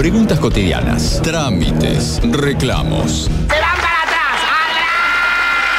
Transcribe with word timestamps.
Preguntas 0.00 0.38
cotidianas, 0.40 1.20
trámites, 1.22 2.22
reclamos. 2.24 3.24
¡Se 3.24 3.30
van 3.60 3.76
para 3.76 4.02
atrás! 4.02 4.40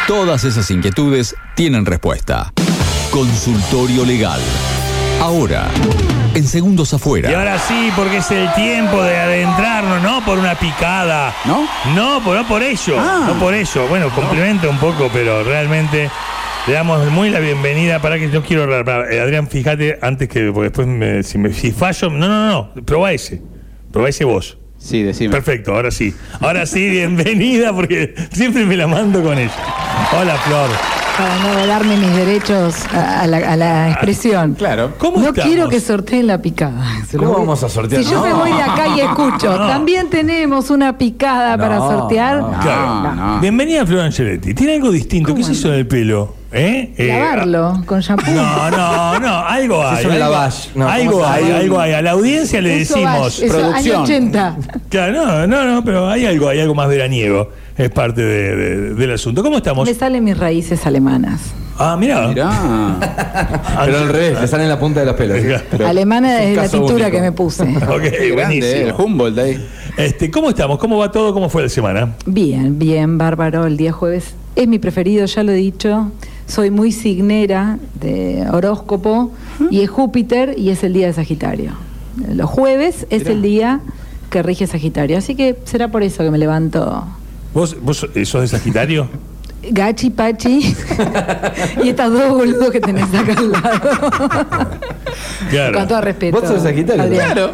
Todas 0.08 0.44
esas 0.44 0.70
inquietudes 0.70 1.36
tienen 1.56 1.88
respuesta. 1.88 2.54
Consultorio 3.10 4.06
Legal. 4.06 4.40
Ahora, 5.20 5.70
en 6.36 6.48
segundos 6.48 6.94
Y 6.94 6.98
afuera. 6.98 7.30
ahora 7.36 7.58
sí, 7.58 7.92
porque 7.96 8.18
es 8.18 8.30
el 8.30 8.54
tiempo 8.54 9.02
de 9.02 9.18
adentrarnos, 9.18 10.04
no 10.04 10.24
por 10.24 10.38
una 10.38 10.54
picada. 10.54 11.34
¿No? 11.46 11.68
No, 11.96 12.24
por, 12.24 12.38
no 12.38 12.48
por 12.48 12.62
ello. 12.62 12.98
Ah. 13.00 13.24
No 13.26 13.40
por 13.40 13.56
ello. 13.56 13.88
Bueno, 13.88 14.10
complementa 14.12 14.70
un 14.70 14.78
poco, 14.78 15.10
pero 15.12 15.44
realmente 15.44 16.12
le 16.68 16.74
damos 16.74 17.04
muy 17.10 17.32
la 17.32 17.40
bienvenida. 17.40 18.00
Para 18.00 18.20
que 18.20 18.30
yo 18.30 18.44
quiero. 18.44 18.68
para- 18.86 19.12
eh, 19.12 19.20
Adrián, 19.20 19.48
fíjate, 19.48 19.98
antes 20.00 20.30
que. 20.30 20.52
Porque 20.52 20.70
después, 20.70 20.86
me- 20.86 21.24
si, 21.24 21.40
me, 21.40 21.52
si 21.54 21.72
fallo. 21.72 22.12
No, 22.12 22.28
no, 22.28 22.46
no, 22.46 22.72
no. 22.76 22.84
Probá 22.86 23.14
ese. 23.14 23.42
Probá 23.92 24.10
ese 24.10 24.24
vos. 24.24 24.58
Sí, 24.78 25.04
decime. 25.04 25.32
Perfecto, 25.32 25.76
ahora 25.76 25.92
sí. 25.92 26.14
Ahora 26.40 26.66
sí, 26.66 26.90
bienvenida, 26.90 27.74
porque 27.74 28.16
siempre 28.32 28.66
me 28.66 28.76
la 28.76 28.88
mando 28.88 29.22
con 29.22 29.38
ella. 29.38 29.54
Hola, 30.20 30.36
Flor. 30.38 31.01
Para 31.22 31.38
no 31.62 31.68
darme 31.68 31.98
mis 31.98 32.16
derechos 32.16 32.76
a, 32.94 33.22
a 33.22 33.28
la, 33.28 33.38
a 33.38 33.56
la 33.56 33.90
expresión. 33.92 34.56
Claro. 34.56 34.94
¿Cómo 34.98 35.18
no 35.20 35.28
estamos? 35.30 35.46
quiero 35.52 35.70
que 35.70 35.80
sorteen 35.80 36.26
la 36.26 36.42
picada. 36.42 36.84
Se 37.08 37.18
¿Cómo 37.18 37.32
voy- 37.34 37.42
vamos 37.42 37.64
a 37.64 37.70
sortear? 37.70 38.04
Si 38.04 38.10
yo 38.10 38.24
me 38.24 38.34
voy 38.34 38.52
de 38.52 38.62
acá 38.62 38.88
y 38.96 39.02
escucho, 39.02 39.56
No. 39.56 39.68
también 39.68 40.10
tenemos 40.10 40.72
una 40.72 40.98
picada 40.98 41.58
para 41.60 41.78
sortear. 41.78 42.38
no. 42.42 42.60
Claro. 42.60 43.14
no. 43.16 43.40
Bienvenida, 43.40 43.86
Flor 43.86 44.00
Angeletti. 44.02 44.56
¿Tiene 44.56 44.74
algo 44.76 44.90
distinto? 44.90 45.36
¿Qué 45.36 45.42
es 45.42 45.48
¿Cómo 45.48 45.58
eso 45.60 45.70
del 45.70 45.86
pelo? 45.86 46.36
¿Eh? 46.54 46.92
Eh, 46.98 47.08
Lavarlo 47.08 47.82
con 47.86 48.00
shampoo. 48.02 48.30
No, 48.32 48.70
no, 48.72 49.20
no, 49.20 49.38
algo 49.48 49.88
hay. 49.88 50.00
Es 50.00 50.06
un 50.06 50.12
algo, 50.14 50.24
lavage. 50.26 50.70
No, 50.76 50.90
algo 50.90 51.12
¿cómo 51.14 51.26
se 51.26 51.32
hay, 51.32 51.52
algo 51.52 51.80
hay. 51.80 51.94
A 51.94 52.02
la 52.02 52.12
audiencia 52.12 52.62
le 52.62 52.82
Eso 52.82 52.96
decimos. 52.96 53.40
eso, 53.40 53.58
producción. 53.58 53.96
año 53.96 54.04
80. 54.04 54.56
Claro, 54.90 55.14
no, 55.14 55.48
no, 55.48 55.64
no, 55.66 55.86
pero 55.86 56.10
hay 56.10 56.26
algo, 56.26 56.50
hay 56.50 56.60
algo 56.60 56.74
más 56.76 56.90
veraniego. 56.90 57.48
Es 57.78 57.90
parte 57.90 58.22
de- 58.22 58.56
de- 58.56 58.94
del 58.96 59.12
asunto. 59.12 59.42
¿Cómo 59.44 59.58
estamos? 59.58 59.88
Me 59.88 59.94
salen 59.94 60.24
mis 60.24 60.38
raíces 60.38 60.86
alemanas. 60.86 61.42
Ah, 61.78 61.96
mira. 62.00 62.28
Mirá. 62.28 62.98
Pero 63.86 63.98
al 64.00 64.10
revés, 64.10 64.40
le 64.40 64.48
salen 64.48 64.70
la 64.70 64.78
punta 64.80 65.00
de 65.00 65.06
los 65.08 65.16
pelos. 65.16 65.38
Alemana 65.86 66.44
es 66.44 66.56
la 66.72 66.80
único. 66.80 67.10
que 67.12 67.22
me 67.22 67.32
puse. 67.32 67.64
Ok, 67.90 68.02
Qué 68.02 68.32
grande, 68.36 68.58
eh, 68.60 68.78
el 68.88 68.92
buenísimo. 68.94 69.06
Humboldt 69.06 69.38
ahí. 69.40 69.68
Este, 69.98 70.30
¿Cómo 70.30 70.50
estamos? 70.50 70.78
¿Cómo 70.78 70.98
va 70.98 71.12
todo? 71.12 71.34
¿Cómo 71.34 71.50
fue 71.50 71.64
la 71.64 71.70
semana? 71.70 72.14
Bien, 72.26 72.78
bien, 72.78 73.18
bárbaro. 73.18 73.66
El 73.66 73.78
día 73.78 73.92
jueves 73.92 74.36
es 74.56 74.68
mi 74.68 74.78
preferido, 74.80 75.26
ya 75.26 75.44
lo 75.44 75.52
he 75.52 75.56
dicho. 75.56 76.12
Soy 76.46 76.70
muy 76.70 76.92
signera 76.92 77.80
de 78.00 78.46
horóscopo 78.52 79.32
y 79.70 79.82
es 79.82 79.90
Júpiter 79.90 80.56
y 80.58 80.70
es 80.70 80.84
el 80.84 80.92
día 80.94 81.08
de 81.08 81.14
Sagitario. 81.14 81.72
Los 82.36 82.50
jueves 82.50 83.08
es 83.10 83.26
el 83.26 83.42
día 83.42 83.80
que 84.30 84.44
rige 84.44 84.68
Sagitario, 84.68 85.18
así 85.18 85.34
que 85.36 85.56
será 85.64 85.88
por 85.88 86.04
eso 86.04 86.24
que 86.24 86.32
me 86.32 86.38
levanto 86.38 87.06
¿Vos, 87.54 87.76
vos 87.82 87.98
sos 87.98 88.42
de 88.42 88.48
Sagitario? 88.48 89.08
gachi 89.70 90.10
pachi 90.10 90.60
y 91.84 91.90
estas 91.90 92.12
dos 92.12 92.30
boludos 92.30 92.72
que 92.72 92.80
tenés 92.80 93.14
acá 93.14 93.36
al 93.38 93.52
lado. 93.52 94.70
Claro. 95.50 95.78
Con 95.80 95.88
todo 95.88 96.02
respeto. 96.02 96.40
Vos 96.40 96.50
sos 96.50 96.64
Sagitario. 96.64 97.04
Adrián. 97.04 97.34
Claro. 97.34 97.52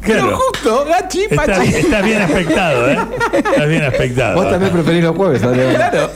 Claro. 0.00 0.36
Justo, 0.36 0.84
gachi, 0.86 1.26
pachi. 1.34 1.74
estás 1.74 2.04
bien 2.04 2.22
aspectado, 2.22 2.90
¿eh? 2.90 2.98
Estás 3.32 3.68
bien 3.68 3.84
aspectado. 3.84 4.36
Vos 4.36 4.50
también 4.50 4.72
preferís 4.72 5.02
los 5.02 5.16
jueves, 5.16 5.42
Adrián. 5.42 5.74
Claro. 5.74 6.10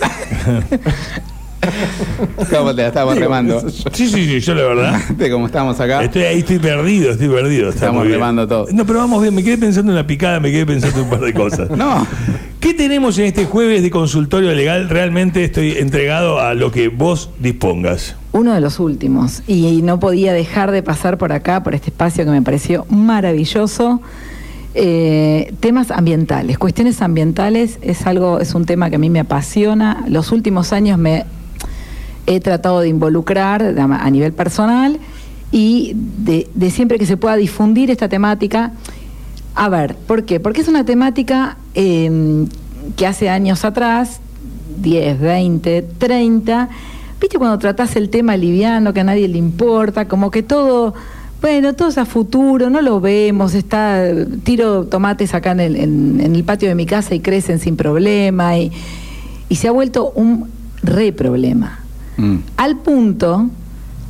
¿Cómo 2.50 2.74
te 2.74 2.82
la 2.82 2.88
estábamos 2.88 3.18
remando? 3.18 3.60
Sí, 3.68 4.08
sí, 4.08 4.26
sí, 4.26 4.40
yo 4.40 4.54
la 4.54 4.62
verdad. 4.62 5.00
De 5.16 5.30
cómo 5.30 5.46
estamos 5.46 5.78
acá. 5.80 6.02
Estoy 6.02 6.22
ahí, 6.22 6.38
estoy 6.40 6.58
perdido, 6.58 7.10
estoy 7.10 7.28
perdido. 7.28 7.70
Está 7.70 7.86
Estamos 7.86 8.06
remando 8.06 8.46
todo. 8.46 8.66
No, 8.72 8.86
pero 8.86 9.00
vamos 9.00 9.20
bien, 9.22 9.34
me 9.34 9.42
quedé 9.42 9.58
pensando 9.58 9.92
en 9.92 9.96
la 9.96 10.06
picada, 10.06 10.40
me 10.40 10.50
quedé 10.50 10.66
pensando 10.66 10.98
en 10.98 11.04
un 11.04 11.10
par 11.10 11.20
de 11.20 11.34
cosas. 11.34 11.70
No. 11.70 12.06
¿Qué 12.60 12.74
tenemos 12.74 13.16
en 13.20 13.26
este 13.26 13.44
jueves 13.44 13.84
de 13.84 13.90
consultorio 13.90 14.52
legal? 14.52 14.88
Realmente 14.88 15.44
estoy 15.44 15.72
entregado 15.78 16.40
a 16.40 16.54
lo 16.54 16.72
que 16.72 16.88
vos 16.88 17.30
dispongas. 17.38 18.16
Uno 18.32 18.52
de 18.52 18.60
los 18.60 18.80
últimos. 18.80 19.44
Y 19.46 19.80
no 19.82 20.00
podía 20.00 20.32
dejar 20.32 20.72
de 20.72 20.82
pasar 20.82 21.18
por 21.18 21.32
acá, 21.32 21.62
por 21.62 21.76
este 21.76 21.90
espacio 21.90 22.24
que 22.24 22.32
me 22.32 22.42
pareció 22.42 22.84
maravilloso. 22.90 24.00
Eh, 24.74 25.54
temas 25.60 25.92
ambientales, 25.92 26.58
cuestiones 26.58 27.00
ambientales 27.00 27.78
es 27.80 28.04
algo, 28.08 28.40
es 28.40 28.52
un 28.56 28.66
tema 28.66 28.90
que 28.90 28.96
a 28.96 28.98
mí 28.98 29.08
me 29.08 29.20
apasiona. 29.20 30.04
Los 30.08 30.32
últimos 30.32 30.72
años 30.72 30.98
me 30.98 31.26
he 32.26 32.40
tratado 32.40 32.80
de 32.80 32.88
involucrar 32.88 33.62
a 33.62 34.10
nivel 34.10 34.32
personal 34.32 34.98
y 35.52 35.92
de, 35.94 36.48
de 36.56 36.70
siempre 36.72 36.98
que 36.98 37.06
se 37.06 37.16
pueda 37.16 37.36
difundir 37.36 37.92
esta 37.92 38.08
temática. 38.08 38.72
A 39.54 39.68
ver, 39.68 39.94
¿por 39.94 40.24
qué? 40.24 40.40
Porque 40.40 40.60
es 40.60 40.68
una 40.68 40.84
temática 40.84 41.56
eh, 41.78 42.44
que 42.96 43.06
hace 43.06 43.28
años 43.28 43.64
atrás, 43.64 44.18
10, 44.82 45.20
20, 45.20 45.82
30, 45.98 46.68
viste 47.20 47.38
cuando 47.38 47.56
tratás 47.58 47.94
el 47.96 48.10
tema 48.10 48.36
liviano, 48.36 48.92
que 48.92 49.00
a 49.00 49.04
nadie 49.04 49.28
le 49.28 49.38
importa, 49.38 50.08
como 50.08 50.30
que 50.32 50.42
todo, 50.42 50.94
bueno, 51.40 51.74
todo 51.74 51.88
es 51.88 51.98
a 51.98 52.04
futuro, 52.04 52.68
no 52.68 52.80
lo 52.82 53.00
vemos, 53.00 53.54
está, 53.54 54.02
tiro 54.42 54.84
tomates 54.86 55.34
acá 55.34 55.52
en 55.52 55.60
el, 55.60 55.76
en- 55.76 56.20
en 56.20 56.34
el 56.34 56.42
patio 56.44 56.68
de 56.68 56.74
mi 56.74 56.84
casa 56.86 57.14
y 57.14 57.20
crecen 57.20 57.58
sin 57.60 57.76
problema, 57.76 58.58
y, 58.58 58.72
y 59.48 59.54
se 59.56 59.68
ha 59.68 59.70
vuelto 59.70 60.10
un 60.16 60.48
re 60.82 61.12
problema. 61.12 61.80
Mm. 62.16 62.36
Al 62.56 62.76
punto, 62.78 63.50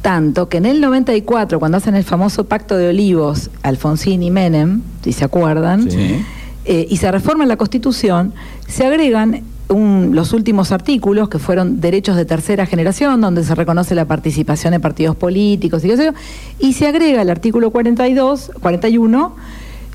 tanto 0.01 0.49
que 0.49 0.57
en 0.59 0.67
el 0.67 0.81
94, 0.81 1.59
cuando 1.59 1.77
hacen 1.79 1.95
el 1.97 2.05
famoso 2.05 2.45
pacto 2.45 2.77
de 2.77 2.89
olivos, 2.89 3.51
Alfonsín 3.63 4.23
y 4.23 4.31
Menem, 4.31 4.81
si 5.03 5.13
se 5.13 5.25
acuerdan, 5.25 5.91
Sí. 5.91 6.25
Eh, 6.71 6.87
y 6.91 6.99
se 6.99 7.11
reforma 7.11 7.47
la 7.47 7.57
Constitución, 7.57 8.35
se 8.67 8.85
agregan 8.85 9.43
los 9.71 10.35
últimos 10.35 10.71
artículos 10.71 11.31
que 11.31 11.39
fueron 11.39 11.81
derechos 11.81 12.15
de 12.15 12.27
tercera 12.27 12.67
generación, 12.67 13.23
donde 13.23 13.43
se 13.43 13.55
reconoce 13.55 13.95
la 13.95 14.05
participación 14.05 14.73
de 14.73 14.81
partidos 14.81 15.17
políticos 15.17 15.83
y 15.83 15.89
qué 15.89 15.97
sé 15.97 16.05
yo, 16.05 16.13
y 16.59 16.75
se 16.75 16.87
agrega 16.87 17.23
el 17.23 17.31
artículo 17.31 17.71
42, 17.71 18.51
41 18.61 19.35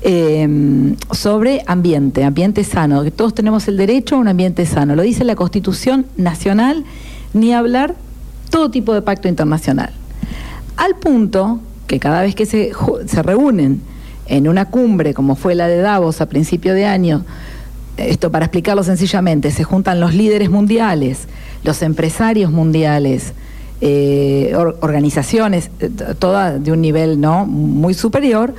eh, 0.02 0.96
sobre 1.12 1.62
ambiente, 1.68 2.24
ambiente 2.24 2.64
sano, 2.64 3.04
que 3.04 3.12
todos 3.12 3.34
tenemos 3.34 3.68
el 3.68 3.76
derecho 3.76 4.16
a 4.16 4.18
un 4.18 4.26
ambiente 4.26 4.66
sano. 4.66 4.96
Lo 4.96 5.02
dice 5.02 5.22
la 5.22 5.36
Constitución 5.36 6.06
Nacional, 6.16 6.84
ni 7.34 7.52
hablar 7.52 7.94
todo 8.50 8.72
tipo 8.72 8.92
de 8.94 9.02
pacto 9.02 9.28
internacional. 9.28 9.92
Al 10.76 10.96
punto 10.96 11.60
que 11.86 12.00
cada 12.00 12.22
vez 12.22 12.34
que 12.34 12.46
se, 12.46 12.72
se 13.06 13.22
reúnen 13.22 13.80
en 14.26 14.48
una 14.48 14.66
cumbre 14.66 15.14
como 15.14 15.36
fue 15.36 15.54
la 15.54 15.68
de 15.68 15.78
Davos 15.78 16.20
a 16.20 16.26
principio 16.26 16.74
de 16.74 16.86
año, 16.86 17.24
esto 17.96 18.30
para 18.32 18.46
explicarlo 18.46 18.82
sencillamente, 18.82 19.50
se 19.50 19.64
juntan 19.64 20.00
los 20.00 20.14
líderes 20.14 20.50
mundiales, 20.50 21.28
los 21.62 21.82
empresarios 21.82 22.50
mundiales, 22.50 23.32
eh, 23.80 24.52
or- 24.56 24.78
organizaciones, 24.80 25.70
eh, 25.80 25.90
todas 26.18 26.62
de 26.62 26.72
un 26.72 26.80
nivel 26.80 27.20
no 27.20 27.46
muy 27.46 27.94
superior, 27.94 28.54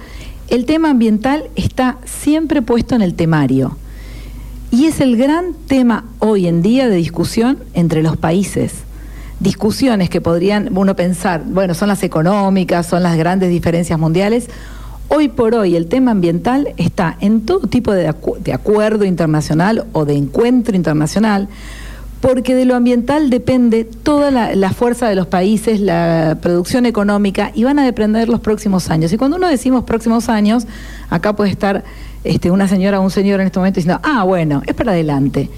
el 0.50 0.66
tema 0.66 0.92
ambiental 0.92 1.46
está 1.56 1.98
siempre 2.06 2.62
puesto 2.62 2.96
en 2.96 3.02
el 3.02 3.16
temario. 3.16 3.78
Y 4.72 4.86
es 4.86 5.00
el 5.00 5.18
gran 5.18 5.54
tema 5.68 6.06
hoy 6.20 6.48
en 6.48 6.62
día 6.62 6.88
de 6.88 6.96
discusión 6.98 7.58
entre 7.74 8.04
los 8.04 8.18
países. 8.18 8.74
Discusiones 9.40 10.10
que 10.10 10.22
podrían 10.22 10.76
uno 10.78 10.96
pensar, 10.96 11.44
bueno, 11.46 11.74
son 11.74 11.88
las 11.88 12.04
económicas, 12.04 12.86
son 12.86 13.02
las 13.04 13.18
grandes 13.18 13.50
diferencias 13.50 13.98
mundiales. 14.00 14.50
Hoy 15.18 15.30
por 15.30 15.56
hoy 15.56 15.78
el 15.78 15.88
tema 15.88 16.12
ambiental 16.12 16.74
está 16.76 17.16
en 17.22 17.46
todo 17.46 17.68
tipo 17.68 17.94
de, 17.94 18.10
acu- 18.10 18.38
de 18.40 18.52
acuerdo 18.52 19.06
internacional 19.06 19.86
o 19.94 20.04
de 20.04 20.14
encuentro 20.16 20.76
internacional, 20.76 21.48
porque 22.20 22.54
de 22.54 22.66
lo 22.66 22.76
ambiental 22.76 23.30
depende 23.30 23.86
toda 23.86 24.30
la, 24.30 24.54
la 24.56 24.72
fuerza 24.74 25.08
de 25.08 25.16
los 25.16 25.28
países, 25.28 25.80
la 25.80 26.40
producción 26.42 26.86
económica, 26.86 27.54
y 27.56 27.64
van 27.64 27.80
a 27.80 27.86
depender 27.86 28.28
los 28.28 28.42
próximos 28.42 28.90
años. 28.90 29.14
Y 29.14 29.18
cuando 29.18 29.38
uno 29.38 29.48
decimos 29.48 29.86
próximos 29.86 30.28
años, 30.28 30.68
acá 31.10 31.34
puede 31.34 31.50
estar 31.50 31.86
este, 32.26 32.52
una 32.52 32.68
señora 32.68 33.00
o 33.00 33.04
un 33.04 33.10
señor 33.10 33.40
en 33.40 33.48
este 33.48 33.58
momento 33.60 33.78
diciendo, 33.80 34.02
ah, 34.04 34.26
bueno, 34.26 34.64
es 34.68 34.74
para 34.74 34.92
adelante. 34.92 35.50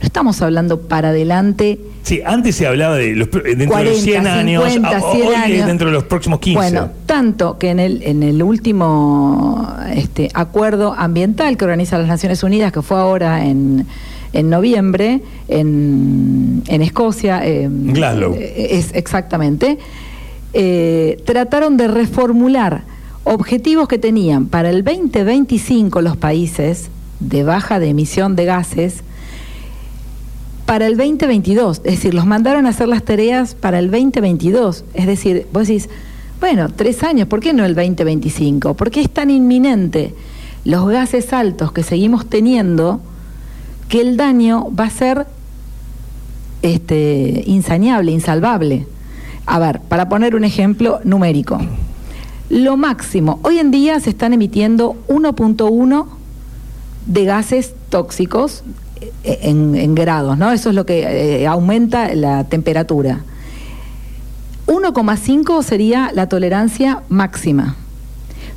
No 0.00 0.06
estamos 0.06 0.40
hablando 0.40 0.80
para 0.80 1.10
adelante 1.10 1.78
Sí, 2.02 2.20
antes 2.24 2.56
se 2.56 2.66
hablaba 2.66 2.96
de 2.96 3.14
los, 3.14 3.30
dentro 3.30 3.42
de 3.54 3.56
los 3.66 3.68
40, 3.68 4.00
100 4.00 4.26
años, 4.26 4.72
50, 4.72 4.96
ah, 4.96 5.12
100 5.12 5.28
hoy 5.28 5.34
años. 5.34 5.66
dentro 5.66 5.86
de 5.88 5.92
los 5.92 6.04
próximos 6.04 6.40
15. 6.40 6.56
Bueno, 6.56 6.90
tanto 7.04 7.58
que 7.58 7.68
en 7.68 7.78
el, 7.78 8.02
en 8.02 8.22
el 8.22 8.42
último 8.42 9.68
este, 9.94 10.30
acuerdo 10.32 10.94
ambiental 10.96 11.58
que 11.58 11.64
organiza 11.66 11.98
las 11.98 12.08
Naciones 12.08 12.42
Unidas, 12.42 12.72
que 12.72 12.80
fue 12.80 12.98
ahora 12.98 13.44
en, 13.44 13.86
en 14.32 14.48
noviembre, 14.48 15.20
en, 15.48 16.62
en 16.66 16.80
Escocia. 16.82 17.46
eh, 17.46 17.68
Glasgow. 17.70 18.34
eh, 18.34 18.68
Es, 18.78 18.92
exactamente. 18.94 19.76
eh, 20.54 21.18
trataron 21.26 21.76
de 21.76 21.86
reformular 21.88 22.82
objetivos 23.24 23.86
que 23.88 23.98
tenían 23.98 24.46
para 24.46 24.70
el 24.70 24.82
2025 24.82 26.00
los 26.00 26.16
países 26.16 26.88
de 27.20 27.44
baja 27.44 27.78
de 27.78 27.90
emisión 27.90 28.34
de 28.34 28.46
gases 28.46 29.02
para 30.70 30.86
el 30.86 30.96
2022. 30.96 31.78
Es 31.78 31.96
decir, 31.96 32.14
los 32.14 32.26
mandaron 32.26 32.64
a 32.64 32.68
hacer 32.68 32.86
las 32.86 33.02
tareas 33.02 33.56
para 33.56 33.80
el 33.80 33.90
2022. 33.90 34.84
Es 34.94 35.04
decir, 35.04 35.48
vos 35.52 35.66
decís, 35.66 35.88
bueno, 36.38 36.68
tres 36.68 37.02
años, 37.02 37.26
¿por 37.26 37.40
qué 37.40 37.52
no 37.52 37.64
el 37.64 37.74
2025? 37.74 38.74
¿Por 38.74 38.92
qué 38.92 39.00
es 39.00 39.10
tan 39.10 39.30
inminente 39.30 40.14
los 40.64 40.88
gases 40.88 41.32
altos 41.32 41.72
que 41.72 41.82
seguimos 41.82 42.24
teniendo, 42.26 43.00
que 43.88 44.00
el 44.00 44.16
daño 44.16 44.68
va 44.72 44.84
a 44.84 44.90
ser 44.90 45.26
este, 46.62 47.42
insaneable, 47.46 48.12
insalvable. 48.12 48.86
A 49.46 49.58
ver, 49.58 49.80
para 49.80 50.08
poner 50.08 50.36
un 50.36 50.44
ejemplo 50.44 51.00
numérico. 51.02 51.58
Lo 52.48 52.76
máximo, 52.76 53.40
hoy 53.42 53.58
en 53.58 53.72
día 53.72 53.98
se 53.98 54.10
están 54.10 54.34
emitiendo 54.34 54.94
1.1 55.08 56.06
de 57.06 57.24
gases 57.24 57.74
tóxicos 57.88 58.62
en, 59.22 59.74
en 59.74 59.94
grados, 59.94 60.36
¿no? 60.38 60.52
Eso 60.52 60.70
es 60.70 60.74
lo 60.74 60.86
que 60.86 61.42
eh, 61.42 61.46
aumenta 61.46 62.14
la 62.14 62.44
temperatura. 62.44 63.20
1,5 64.66 65.62
sería 65.62 66.10
la 66.14 66.28
tolerancia 66.28 67.02
máxima. 67.08 67.76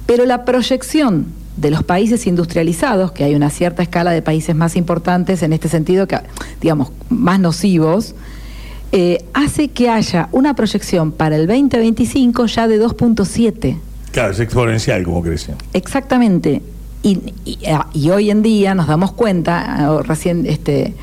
Pero 0.06 0.26
la 0.26 0.46
proyección 0.46 1.28
de 1.58 1.72
los 1.72 1.84
países 1.84 2.28
industrializados, 2.28 3.12
que 3.12 3.24
hay 3.24 3.36
una 3.36 3.50
cierta 3.50 3.84
escala 3.84 4.12
de 4.12 4.22
países 4.22 4.56
más 4.56 4.76
importantes 4.76 5.44
en 5.44 5.54
este 5.54 5.70
sentido, 5.70 6.08
que, 6.08 6.20
digamos, 6.62 6.92
más 7.10 7.40
nocivos, 7.40 8.16
eh, 8.92 9.26
hace 9.34 9.70
que 9.70 9.90
haya 9.90 10.30
una 10.32 10.56
proyección 10.56 11.12
para 11.12 11.36
el 11.36 11.48
2025 11.48 12.46
ya 12.46 12.68
de 12.68 12.80
2.7. 12.80 13.78
Claro, 14.12 14.32
es 14.32 14.40
exponencial 14.40 15.04
como 15.04 15.24
crece. 15.24 15.54
Exactamente. 15.74 16.62
Y, 17.04 17.20
y- 17.46 17.60
y 17.94 18.10
hoy 18.10 18.32
en 18.32 18.42
día 18.42 18.74
nos 18.76 18.88
damos 18.88 19.12
cuenta, 19.12 19.64
ah, 19.68 20.02
recién 20.04 20.46
este, 20.48 20.94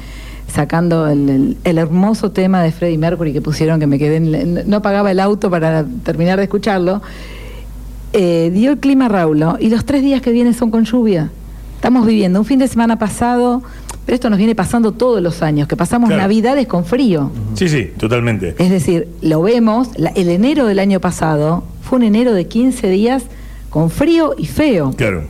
sacando 0.53 1.07
el, 1.09 1.29
el- 1.29 1.57
el 1.63 1.79
hermoso 1.79 2.31
tema 2.33 2.63
de 2.63 2.73
Freddie 2.73 2.99
Mercury 2.99 3.33
que 3.33 3.43
pusieron, 3.43 3.79
que 3.79 3.87
me 3.87 3.99
quedé, 3.99 4.17
en 4.17 4.63
no 4.69 4.83
pagaba 4.83 5.11
el 5.11 5.21
auto 5.21 5.51
para 5.51 5.85
terminar 6.03 6.39
de 6.39 6.45
escucharlo, 6.45 7.03
eh, 8.13 8.51
dio 8.53 8.73
el 8.73 8.79
clima 8.79 9.09
Raulo 9.09 9.57
y 9.61 9.69
los 9.69 9.85
tres 9.85 10.03
días 10.03 10.21
que 10.21 10.33
vienen 10.33 10.55
son 10.55 10.71
con 10.71 10.85
lluvia. 10.85 11.31
Estamos 11.77 12.07
viviendo 12.07 12.39
un 12.41 12.45
fin 12.45 12.59
de 12.59 12.67
semana 12.69 12.99
pasado, 12.99 13.63
pero 14.05 14.15
esto 14.15 14.29
nos 14.31 14.39
viene 14.39 14.55
pasando 14.55 14.93
todos 14.93 15.23
los 15.23 15.43
años, 15.43 15.69
que 15.69 15.77
pasamos 15.77 16.09
Claro. 16.09 16.23
navidades 16.23 16.67
con 16.67 16.85
frío. 16.85 17.31
Sí, 17.55 17.69
sí, 17.69 17.91
totalmente. 17.99 18.55
Es 18.59 18.71
decir, 18.71 19.09
lo 19.23 19.43
vemos, 19.43 19.89
la- 19.97 20.11
el 20.11 20.29
enero 20.29 20.67
del 20.67 20.79
año 20.79 21.01
pasado 21.01 21.63
fue 21.83 21.99
un 21.99 22.05
enero 22.05 22.33
de 22.33 22.47
15 22.49 22.89
días 22.89 23.23
con 23.71 23.89
frío 23.91 24.35
y 24.37 24.47
feo. 24.47 24.93
Claro. 24.97 25.25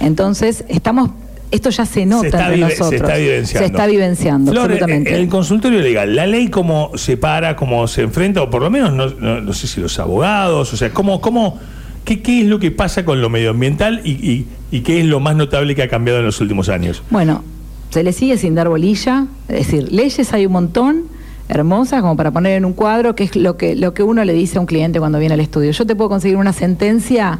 Entonces, 0.00 0.64
estamos, 0.68 1.10
esto 1.50 1.70
ya 1.70 1.86
se 1.86 2.04
nota 2.06 2.22
Se 2.22 2.26
está, 2.28 2.44
entre 2.54 2.60
nosotros. 2.60 2.88
se 2.90 2.96
está 2.96 3.16
vivenciando. 3.16 3.58
Se 3.58 3.64
está 3.72 3.86
vivenciando, 3.86 4.50
Flor, 4.52 4.64
absolutamente. 4.64 5.10
En 5.14 5.20
el 5.20 5.28
consultorio 5.28 5.80
legal, 5.80 6.14
¿la 6.16 6.26
ley 6.26 6.48
cómo 6.48 6.90
se 6.96 7.16
para, 7.16 7.56
cómo 7.56 7.86
se 7.88 8.02
enfrenta, 8.02 8.42
o 8.42 8.50
por 8.50 8.62
lo 8.62 8.70
menos, 8.70 8.92
no, 8.92 9.08
no- 9.08 9.40
no 9.40 9.52
sé 9.52 9.66
si 9.66 9.80
los 9.80 9.98
abogados, 9.98 10.72
o 10.72 10.76
sea, 10.76 10.90
cómo, 10.90 11.20
cómo, 11.20 11.58
qué, 12.04 12.20
qué 12.22 12.40
es 12.42 12.46
lo 12.46 12.58
que 12.58 12.70
pasa 12.70 13.04
con 13.04 13.20
lo 13.20 13.30
medioambiental 13.30 14.00
y, 14.04 14.10
y- 14.12 14.46
y 14.70 14.80
qué 14.80 15.00
es 15.00 15.06
lo 15.06 15.20
más 15.20 15.36
notable 15.36 15.74
que 15.74 15.82
ha 15.82 15.88
cambiado 15.88 16.18
en 16.20 16.26
los 16.26 16.40
últimos 16.40 16.68
años? 16.68 17.02
Bueno, 17.10 17.42
se 17.90 18.02
le 18.02 18.12
sigue 18.12 18.36
sin 18.36 18.54
dar 18.56 18.68
bolilla, 18.68 19.26
es 19.48 19.66
decir, 19.66 19.92
leyes 19.92 20.32
hay 20.32 20.44
un 20.46 20.52
montón, 20.52 21.04
hermosas, 21.48 22.00
como 22.02 22.16
para 22.16 22.32
poner 22.32 22.56
en 22.58 22.64
un 22.64 22.72
cuadro, 22.72 23.14
que 23.14 23.22
es 23.22 23.36
lo 23.36 23.56
que, 23.56 23.76
lo 23.76 23.94
que 23.94 24.02
uno 24.02 24.24
le 24.24 24.32
dice 24.32 24.58
a 24.58 24.60
un 24.60 24.66
cliente 24.66 24.98
cuando 24.98 25.20
viene 25.20 25.34
al 25.34 25.40
estudio. 25.40 25.70
Yo 25.70 25.86
te 25.86 25.94
puedo 25.94 26.10
conseguir 26.10 26.36
una 26.36 26.52
sentencia 26.52 27.38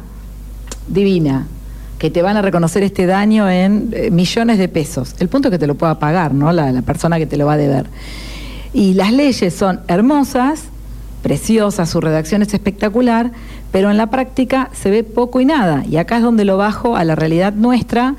divina, 0.87 1.47
que 1.97 2.11
te 2.11 2.21
van 2.21 2.37
a 2.37 2.41
reconocer 2.41 2.83
este 2.83 3.05
daño 3.05 3.49
en 3.49 3.89
eh, 3.93 4.11
millones 4.11 4.57
de 4.57 4.67
pesos. 4.67 5.15
El 5.19 5.29
punto 5.29 5.47
es 5.47 5.51
que 5.51 5.59
te 5.59 5.67
lo 5.67 5.75
pueda 5.75 5.99
pagar, 5.99 6.33
¿no? 6.33 6.51
La, 6.51 6.71
la 6.71 6.81
persona 6.81 7.17
que 7.17 7.25
te 7.25 7.37
lo 7.37 7.45
va 7.45 7.53
a 7.53 7.57
deber. 7.57 7.87
Y 8.73 8.93
las 8.93 9.11
leyes 9.11 9.53
son 9.53 9.79
hermosas, 9.87 10.65
preciosas, 11.23 11.89
su 11.89 11.99
redacción 11.99 12.41
es 12.41 12.53
espectacular, 12.53 13.31
pero 13.71 13.89
en 13.89 13.97
la 13.97 14.09
práctica 14.09 14.69
se 14.73 14.91
ve 14.91 15.03
poco 15.03 15.41
y 15.41 15.45
nada. 15.45 15.83
Y 15.89 15.97
acá 15.97 16.17
es 16.17 16.23
donde 16.23 16.45
lo 16.45 16.57
bajo 16.57 16.95
a 16.95 17.03
la 17.03 17.15
realidad 17.15 17.53
nuestra, 17.53 18.15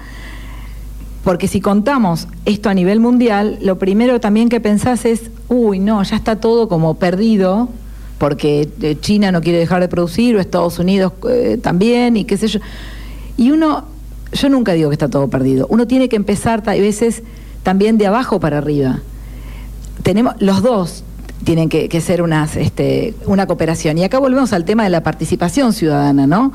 porque 1.24 1.46
si 1.46 1.60
contamos 1.60 2.26
esto 2.44 2.68
a 2.68 2.74
nivel 2.74 3.00
mundial, 3.00 3.58
lo 3.62 3.78
primero 3.78 4.20
también 4.20 4.48
que 4.48 4.60
pensás 4.60 5.04
es, 5.04 5.30
uy, 5.48 5.78
no, 5.78 6.02
ya 6.02 6.16
está 6.16 6.36
todo 6.36 6.68
como 6.68 6.94
perdido, 6.94 7.68
porque 8.18 8.68
eh, 8.82 8.96
China 9.00 9.30
no 9.30 9.40
quiere 9.40 9.58
dejar 9.58 9.80
de 9.80 9.88
producir, 9.88 10.36
o 10.36 10.40
Estados 10.40 10.78
Unidos 10.78 11.12
eh, 11.28 11.58
también, 11.62 12.16
y 12.16 12.24
qué 12.24 12.36
sé 12.36 12.48
yo. 12.48 12.60
Y 13.38 13.52
uno, 13.52 13.84
yo 14.32 14.50
nunca 14.50 14.72
digo 14.72 14.90
que 14.90 14.94
está 14.94 15.08
todo 15.08 15.28
perdido, 15.28 15.66
uno 15.70 15.86
tiene 15.86 16.10
que 16.10 16.16
empezar 16.16 16.62
a 16.66 16.72
veces 16.72 17.22
también 17.62 17.96
de 17.96 18.06
abajo 18.06 18.40
para 18.40 18.58
arriba. 18.58 18.98
Tenemos, 20.02 20.34
los 20.40 20.60
dos 20.62 21.04
tienen 21.44 21.68
que, 21.68 22.00
ser 22.00 22.20
unas, 22.20 22.56
este, 22.56 23.14
una 23.26 23.46
cooperación. 23.46 23.96
Y 23.96 24.04
acá 24.04 24.18
volvemos 24.18 24.52
al 24.52 24.64
tema 24.64 24.84
de 24.84 24.90
la 24.90 25.02
participación 25.02 25.72
ciudadana, 25.72 26.26
¿no? 26.26 26.52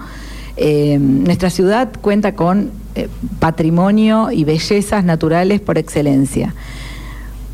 Eh, 0.58 1.00
nuestra 1.00 1.50
ciudad 1.50 1.90
cuenta 2.02 2.36
con 2.36 2.72
eh, 2.96 3.08
patrimonio 3.40 4.30
y 4.32 4.44
bellezas 4.44 5.04
naturales 5.04 5.62
por 5.62 5.78
excelencia. 5.78 6.54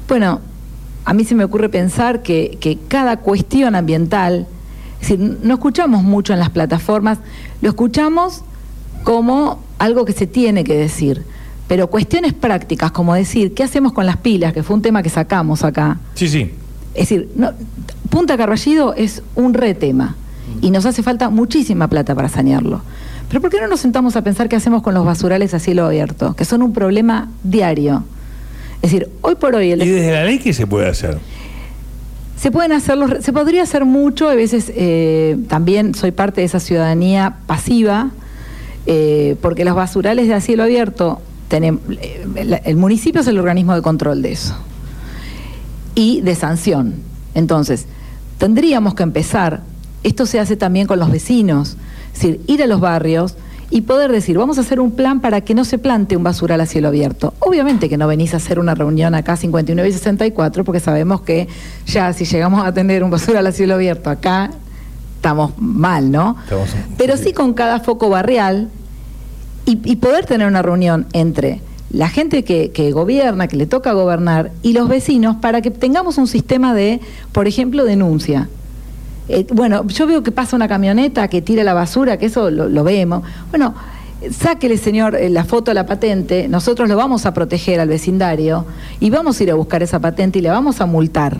Bueno, 0.07 0.41
a 1.05 1.13
mí 1.13 1.23
se 1.23 1.35
me 1.35 1.43
ocurre 1.43 1.69
pensar 1.69 2.23
que, 2.23 2.79
cada 2.87 3.17
cuestión 3.17 3.75
ambiental, 3.75 4.47
no 5.17 5.53
escuchamos 5.53 6.03
mucho 6.03 6.33
en 6.33 6.39
las 6.39 6.49
plataformas, 6.49 7.19
lo 7.61 7.69
escuchamos 7.69 8.43
como 9.04 9.60
algo 9.78 10.06
que 10.06 10.13
se 10.13 10.28
tiene 10.28 10.63
que 10.63 10.75
decir, 10.78 11.24
pero 11.68 11.88
cuestiones 11.90 12.34
prácticas, 12.34 12.92
como 12.92 13.13
decir, 13.13 13.54
¿qué 13.54 13.63
hacemos 13.63 13.94
con 13.94 14.06
las 14.06 14.18
pilas? 14.18 14.54
Que 14.54 14.63
fue 14.63 14.75
un 14.75 14.81
tema 14.81 15.04
que 15.04 15.10
sacamos 15.10 15.63
acá. 15.63 16.00
Sí, 16.16 16.28
sí. 16.28 16.51
Es 16.94 17.10
decir, 17.10 17.30
no- 17.36 17.51
Punta 18.10 18.36
Carballido 18.38 18.94
es 18.96 19.22
un 19.36 19.54
re 19.54 19.75
tema 19.75 20.16
y 20.62 20.72
nos 20.72 20.86
hace 20.88 21.04
falta 21.04 21.30
muchísima 21.30 21.88
plata 21.88 22.16
para 22.16 22.28
sanearlo. 22.28 22.81
Pero 23.28 23.40
¿por 23.42 23.51
qué 23.51 23.62
no 23.62 23.68
nos 23.68 23.80
sentamos 23.81 24.16
a 24.16 24.24
pensar 24.24 24.50
qué 24.50 24.56
hacemos 24.56 24.81
con 24.81 24.96
los 24.96 25.06
basurales 25.06 25.54
a 25.54 25.60
cielo 25.60 25.86
abierto? 25.86 26.36
Que 26.36 26.44
son 26.46 26.63
un 26.63 26.74
problema 26.74 27.30
diario. 27.44 28.04
Es 28.81 28.92
decir, 28.92 29.10
hoy 29.22 29.36
por 29.36 29.54
hoy 29.54 29.72
el 29.72 29.84
¿Y 29.84 29.88
desde 29.90 30.12
la 30.12 30.24
ley 30.24 30.40
qué 30.40 30.54
se 30.54 30.66
puede 30.66 30.88
hacer? 30.90 31.19
se 32.36 32.50
pueden 32.51 32.72
hacer 32.72 32.98
los- 32.98 33.24
se 33.24 33.34
podría 33.34 33.62
hacer 33.63 33.84
mucho, 33.86 34.30
a 34.30 34.34
veces 34.34 34.72
eh, 34.74 35.38
también 35.50 35.94
soy 35.94 36.12
parte 36.12 36.40
de 36.42 36.46
esa 36.46 36.60
ciudadanía 36.62 37.36
pasiva, 37.46 38.10
eh, 38.91 39.36
porque 39.39 39.63
los 39.65 39.75
basurales 39.75 40.27
de 40.27 40.33
a 40.33 40.41
cielo 40.41 40.63
abierto, 40.63 41.21
tenem- 41.50 41.77
eh, 42.01 42.62
el 42.65 42.75
municipio 42.75 43.21
es 43.21 43.27
el 43.27 43.38
organismo 43.38 43.75
de 43.75 43.83
control 43.83 44.24
de 44.24 44.31
eso 44.31 44.56
y 45.95 46.21
de 46.21 46.33
sanción. 46.36 46.95
Entonces, 47.36 47.86
tendríamos 48.38 48.95
que 48.95 49.03
empezar, 49.03 49.62
esto 50.03 50.25
se 50.25 50.39
hace 50.39 50.56
también 50.57 50.88
con 50.88 51.00
los 51.00 51.12
vecinos, 51.12 51.77
es 52.13 52.21
decir, 52.21 52.41
ir 52.47 52.63
a 52.63 52.68
los 52.68 52.80
barrios 52.80 53.36
y 53.69 53.81
poder 53.81 54.12
decir, 54.12 54.36
vamos 54.38 54.57
a 54.57 54.62
hacer 54.62 54.80
un 54.80 54.91
plan 54.91 55.19
para 55.19 55.41
que 55.41 55.53
no 55.53 55.63
se 55.65 55.77
plante 55.77 56.18
un 56.18 56.24
basural 56.24 56.59
a 56.62 56.65
cielo 56.65 56.88
abierto. 56.88 57.36
Obviamente 57.39 57.88
que 57.89 57.98
no 57.98 58.08
venís 58.08 58.34
a 58.34 58.38
hacer 58.38 58.58
una 58.60 58.74
reunión 58.74 59.13
acá 59.13 59.36
59 59.38 59.88
y 59.88 59.93
64 59.93 60.63
porque 60.63 60.79
sabemos 60.79 61.22
que 61.22 61.48
ya 61.86 62.12
si 62.13 62.25
llegamos 62.25 62.65
a 62.65 62.74
tener 62.74 63.03
un 63.03 63.12
basural 63.12 63.46
a 63.46 63.51
cielo 63.51 63.75
abierto 63.75 64.10
acá, 64.10 64.50
estamos 65.17 65.51
mal, 65.60 66.10
¿no? 66.12 66.36
Estamos- 66.46 66.69
Pero 66.98 67.17
sí 67.17 67.34
con 67.34 67.53
cada 67.53 67.81
foco 67.81 68.10
barrial 68.10 68.69
y, 69.69 69.95
poder 69.97 70.25
tener 70.25 70.47
una 70.47 70.61
reunión 70.61 71.05
entre 71.13 71.61
la 71.91 72.09
gente 72.09 72.43
que, 72.43 72.71
que 72.71 72.91
gobierna, 72.91 73.47
que 73.47 73.55
le 73.55 73.65
toca 73.65 73.93
gobernar, 73.93 74.51
y 74.61 74.73
los 74.73 74.88
vecinos 74.88 75.35
para 75.38 75.61
que 75.61 75.71
tengamos 75.71 76.17
un 76.17 76.27
sistema 76.27 76.73
de, 76.73 76.99
por 77.31 77.47
ejemplo, 77.47 77.83
denuncia. 77.83 78.49
Eh, 79.27 79.45
bueno, 79.53 79.85
yo 79.88 80.07
veo 80.07 80.23
que 80.23 80.31
pasa 80.31 80.55
una 80.55 80.67
camioneta 80.67 81.27
que 81.27 81.41
tira 81.41 81.63
la 81.63 81.73
basura, 81.73 82.17
que 82.17 82.25
eso 82.25 82.49
lo, 82.49 82.67
lo 82.67 82.83
vemos. 82.83 83.23
Bueno, 83.51 83.75
sáquele, 84.31 84.77
señor, 84.77 85.15
eh, 85.15 85.29
la 85.29 85.45
foto 85.45 85.71
a 85.71 85.73
la 85.73 85.85
patente, 85.85 86.47
nosotros 86.47 86.89
lo 86.89 86.95
vamos 86.95 87.25
a 87.25 87.33
proteger 87.33 87.79
al 87.79 87.88
vecindario 87.88 88.65
y 88.99 89.09
vamos 89.09 89.39
a 89.39 89.43
ir 89.43 89.51
a 89.51 89.55
buscar 89.55 89.83
esa 89.83 89.99
patente 89.99 90.39
y 90.39 90.41
le 90.41 90.49
vamos 90.49 90.81
a 90.81 90.85
multar. 90.85 91.39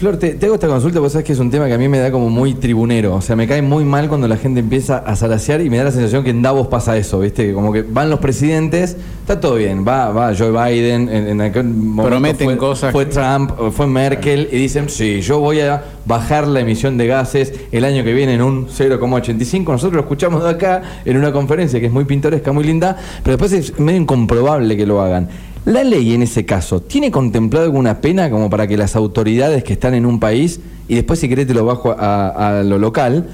Flor, 0.00 0.16
te, 0.16 0.32
te 0.32 0.46
hago 0.46 0.54
esta 0.54 0.66
consulta, 0.66 0.98
porque 0.98 1.12
sabes 1.12 1.26
que 1.26 1.34
es 1.34 1.38
un 1.40 1.50
tema 1.50 1.66
que 1.66 1.74
a 1.74 1.78
mí 1.78 1.86
me 1.86 1.98
da 1.98 2.10
como 2.10 2.30
muy 2.30 2.54
tribunero. 2.54 3.16
O 3.16 3.20
sea, 3.20 3.36
me 3.36 3.46
cae 3.46 3.60
muy 3.60 3.84
mal 3.84 4.08
cuando 4.08 4.28
la 4.28 4.38
gente 4.38 4.60
empieza 4.60 4.96
a 4.96 5.14
zarasear 5.14 5.60
y 5.60 5.68
me 5.68 5.76
da 5.76 5.84
la 5.84 5.90
sensación 5.90 6.24
que 6.24 6.30
en 6.30 6.40
Davos 6.40 6.68
pasa 6.68 6.96
eso, 6.96 7.20
¿viste? 7.20 7.48
Que 7.48 7.52
como 7.52 7.70
que 7.70 7.82
van 7.82 8.08
los 8.08 8.18
presidentes, 8.18 8.96
está 9.20 9.38
todo 9.40 9.56
bien, 9.56 9.86
va, 9.86 10.08
va 10.10 10.34
Joe 10.34 10.52
Biden, 10.52 11.10
en, 11.10 11.26
en 11.26 11.40
aquel 11.42 11.64
momento 11.64 12.08
Prometen 12.08 12.46
fue, 12.46 12.56
cosas 12.56 12.92
Fue 12.92 13.04
Trump, 13.04 13.52
fue 13.72 13.86
Merkel, 13.86 14.48
y 14.50 14.56
dicen, 14.56 14.88
sí, 14.88 15.20
yo 15.20 15.38
voy 15.38 15.60
a 15.60 15.84
bajar 16.06 16.48
la 16.48 16.60
emisión 16.60 16.96
de 16.96 17.06
gases 17.06 17.52
el 17.70 17.84
año 17.84 18.02
que 18.02 18.14
viene 18.14 18.32
en 18.32 18.40
un 18.40 18.68
0,85. 18.68 19.64
Nosotros 19.66 19.92
lo 19.92 20.00
escuchamos 20.00 20.42
de 20.42 20.48
acá 20.48 20.80
en 21.04 21.18
una 21.18 21.30
conferencia 21.30 21.78
que 21.78 21.86
es 21.86 21.92
muy 21.92 22.06
pintoresca, 22.06 22.52
muy 22.52 22.64
linda, 22.64 22.96
pero 23.22 23.36
después 23.36 23.52
es 23.52 23.78
medio 23.78 24.00
incomprobable 24.00 24.78
que 24.78 24.86
lo 24.86 25.02
hagan. 25.02 25.28
¿La 25.64 25.84
ley 25.84 26.14
en 26.14 26.22
ese 26.22 26.46
caso 26.46 26.80
tiene 26.80 27.10
contemplado 27.10 27.66
alguna 27.66 28.00
pena 28.00 28.30
como 28.30 28.48
para 28.48 28.66
que 28.66 28.76
las 28.76 28.96
autoridades 28.96 29.62
que 29.62 29.74
están 29.74 29.94
en 29.94 30.06
un 30.06 30.18
país, 30.18 30.60
y 30.88 30.94
después 30.94 31.18
si 31.18 31.28
querés 31.28 31.46
te 31.46 31.54
lo 31.54 31.64
bajo 31.64 31.92
a, 31.92 32.60
a 32.60 32.62
lo 32.62 32.78
local, 32.78 33.28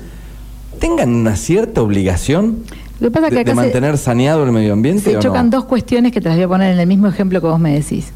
tengan 0.78 1.14
una 1.14 1.36
cierta 1.36 1.82
obligación 1.82 2.64
Lo 3.00 3.08
que 3.08 3.12
pasa 3.12 3.28
es 3.28 3.34
que 3.34 3.44
de, 3.44 3.54
mantener 3.54 3.98
saneado 3.98 4.44
el 4.44 4.52
medio 4.52 4.72
ambiente? 4.72 5.12
Se 5.12 5.18
chocan 5.18 5.50
no? 5.50 5.58
dos 5.58 5.64
cuestiones 5.66 6.12
que 6.12 6.20
te 6.20 6.28
las 6.28 6.36
voy 6.36 6.44
a 6.44 6.48
poner 6.48 6.72
en 6.72 6.80
el 6.80 6.86
mismo 6.86 7.06
ejemplo 7.06 7.40
que 7.40 7.46
vos 7.46 7.60
me 7.60 7.74
decís. 7.74 8.12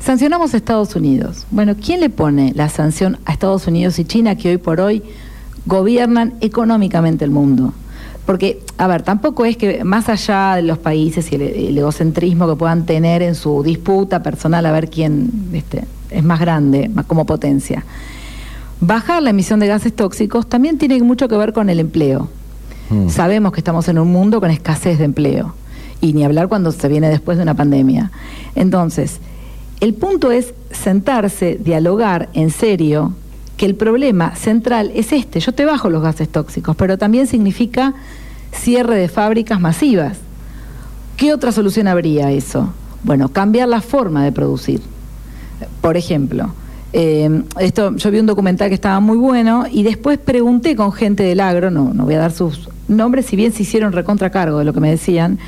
Sancionamos 0.00 0.52
a 0.52 0.58
Estados 0.58 0.96
Unidos. 0.96 1.46
Bueno, 1.50 1.76
¿quién 1.82 2.00
le 2.00 2.10
pone 2.10 2.52
la 2.54 2.68
sanción 2.68 3.18
a 3.24 3.32
Estados 3.32 3.66
Unidos 3.66 3.98
y 3.98 4.04
China 4.04 4.36
que 4.36 4.50
hoy 4.50 4.58
por 4.58 4.80
hoy 4.80 5.02
gobiernan 5.64 6.34
económicamente 6.40 7.24
el 7.24 7.30
mundo? 7.30 7.72
Porque, 8.26 8.62
a 8.78 8.86
ver, 8.86 9.02
tampoco 9.02 9.44
es 9.44 9.56
que 9.56 9.84
más 9.84 10.08
allá 10.08 10.56
de 10.56 10.62
los 10.62 10.78
países 10.78 11.30
y 11.30 11.34
el, 11.34 11.42
el 11.42 11.78
egocentrismo 11.78 12.48
que 12.48 12.56
puedan 12.56 12.86
tener 12.86 13.22
en 13.22 13.34
su 13.34 13.62
disputa 13.62 14.22
personal 14.22 14.64
a 14.64 14.72
ver 14.72 14.88
quién 14.88 15.30
este, 15.52 15.84
es 16.10 16.24
más 16.24 16.40
grande 16.40 16.88
más 16.88 17.06
como 17.06 17.26
potencia, 17.26 17.84
bajar 18.80 19.22
la 19.22 19.30
emisión 19.30 19.60
de 19.60 19.66
gases 19.66 19.94
tóxicos 19.94 20.48
también 20.48 20.78
tiene 20.78 21.00
mucho 21.02 21.28
que 21.28 21.36
ver 21.36 21.52
con 21.52 21.68
el 21.68 21.80
empleo. 21.80 22.28
Mm. 22.90 23.08
Sabemos 23.08 23.52
que 23.52 23.60
estamos 23.60 23.88
en 23.88 23.98
un 23.98 24.08
mundo 24.08 24.40
con 24.40 24.50
escasez 24.50 24.98
de 24.98 25.04
empleo 25.04 25.54
y 26.00 26.12
ni 26.12 26.24
hablar 26.24 26.48
cuando 26.48 26.72
se 26.72 26.88
viene 26.88 27.08
después 27.08 27.36
de 27.36 27.42
una 27.42 27.54
pandemia. 27.54 28.10
Entonces, 28.54 29.20
el 29.80 29.94
punto 29.94 30.30
es 30.30 30.54
sentarse, 30.70 31.58
dialogar 31.62 32.28
en 32.34 32.50
serio, 32.50 33.12
que 33.56 33.66
el 33.66 33.74
problema 33.74 34.34
central 34.34 34.90
es 34.94 35.12
este, 35.12 35.40
yo 35.40 35.52
te 35.52 35.64
bajo 35.64 35.90
los 35.90 36.02
gases 36.02 36.28
tóxicos, 36.28 36.76
pero 36.76 36.98
también 36.98 37.26
significa 37.26 37.94
cierre 38.52 38.96
de 38.96 39.08
fábricas 39.08 39.60
masivas. 39.60 40.18
¿Qué 41.16 41.32
otra 41.32 41.52
solución 41.52 41.86
habría 41.86 42.26
a 42.26 42.32
eso? 42.32 42.72
Bueno, 43.04 43.28
cambiar 43.28 43.68
la 43.68 43.80
forma 43.80 44.24
de 44.24 44.32
producir. 44.32 44.80
Por 45.80 45.96
ejemplo, 45.96 46.52
eh, 46.92 47.42
esto, 47.60 47.94
yo 47.96 48.10
vi 48.10 48.18
un 48.18 48.26
documental 48.26 48.68
que 48.68 48.74
estaba 48.74 49.00
muy 49.00 49.16
bueno 49.16 49.64
y 49.70 49.82
después 49.82 50.18
pregunté 50.18 50.74
con 50.74 50.92
gente 50.92 51.22
del 51.22 51.40
agro, 51.40 51.70
no, 51.70 51.92
no 51.92 52.04
voy 52.04 52.14
a 52.14 52.20
dar 52.20 52.32
sus 52.32 52.68
nombres, 52.88 53.26
si 53.26 53.36
bien 53.36 53.52
se 53.52 53.62
hicieron 53.62 53.92
recontra 53.92 54.30
cargo 54.30 54.58
de 54.58 54.64
lo 54.64 54.72
que 54.72 54.80
me 54.80 54.90
decían. 54.90 55.38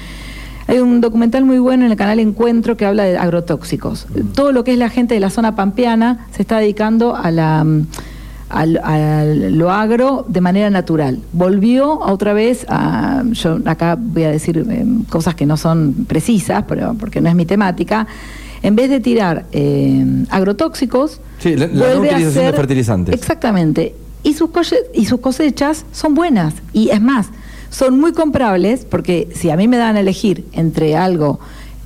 Hay 0.69 0.79
un 0.81 1.01
documental 1.01 1.45
muy 1.45 1.59
bueno 1.59 1.85
en 1.85 1.93
el 1.93 1.97
canal 1.97 2.19
Encuentro 2.19 2.77
que 2.77 2.87
habla 2.87 3.05
de 3.05 3.17
agrotóxicos. 3.17 4.07
Todo 4.35 4.51
lo 4.53 4.65
que 4.65 4.73
es 4.73 4.79
la 4.79 4.89
gente 4.91 5.15
de 5.15 5.21
la 5.21 5.31
zona 5.31 5.55
pampeana 5.55 6.27
se 6.35 6.43
está 6.43 6.59
dedicando 6.59 7.15
a 7.15 7.31
la 7.31 7.63
mm, 7.65 7.87
a 8.49 8.65
lo 8.65 9.71
agro 9.73 10.25
de 10.29 10.41
manera 10.41 10.71
natural. 10.71 11.19
Volvió 11.33 11.99
otra 11.99 12.33
vez 12.33 12.65
a, 12.69 13.25
yo 13.33 13.59
acá 13.65 13.97
voy 13.99 14.23
a 14.23 14.31
decir 14.31 14.65
eh, 14.71 14.85
cosas 15.09 15.35
que 15.35 15.47
no 15.47 15.57
son 15.57 16.07
precisas, 16.07 16.65
pero 16.69 16.95
porque 16.95 17.21
no 17.21 17.29
es 17.29 17.35
mi 17.35 17.45
temática. 17.45 18.07
En 18.63 18.77
vez 18.77 18.89
de 18.89 19.01
tirar 19.01 19.47
eh, 19.53 20.05
agrotóxicos, 20.31 21.21
Sí, 21.39 21.55
la- 21.57 21.67
la 21.67 21.95
no 21.97 22.01
de 22.03 22.53
fertilizantes. 22.53 23.15
Exactamente. 23.15 23.95
Y 24.23 24.35
sus, 24.35 24.49
y 24.95 25.07
sus 25.07 25.21
cosechas 25.21 25.85
son 25.93 26.15
buenas. 26.15 26.55
Y 26.73 26.89
es 26.91 27.01
más, 27.01 27.29
son 27.77 28.01
muy 28.01 28.13
comprables 28.13 28.87
porque 28.87 29.29
si 29.35 29.51
a 29.51 29.57
mí 29.57 29.69
me 29.69 29.77
dan 29.77 29.97
a 29.97 30.01
elegir 30.01 30.47
entre 30.53 30.97
algo 30.97 31.39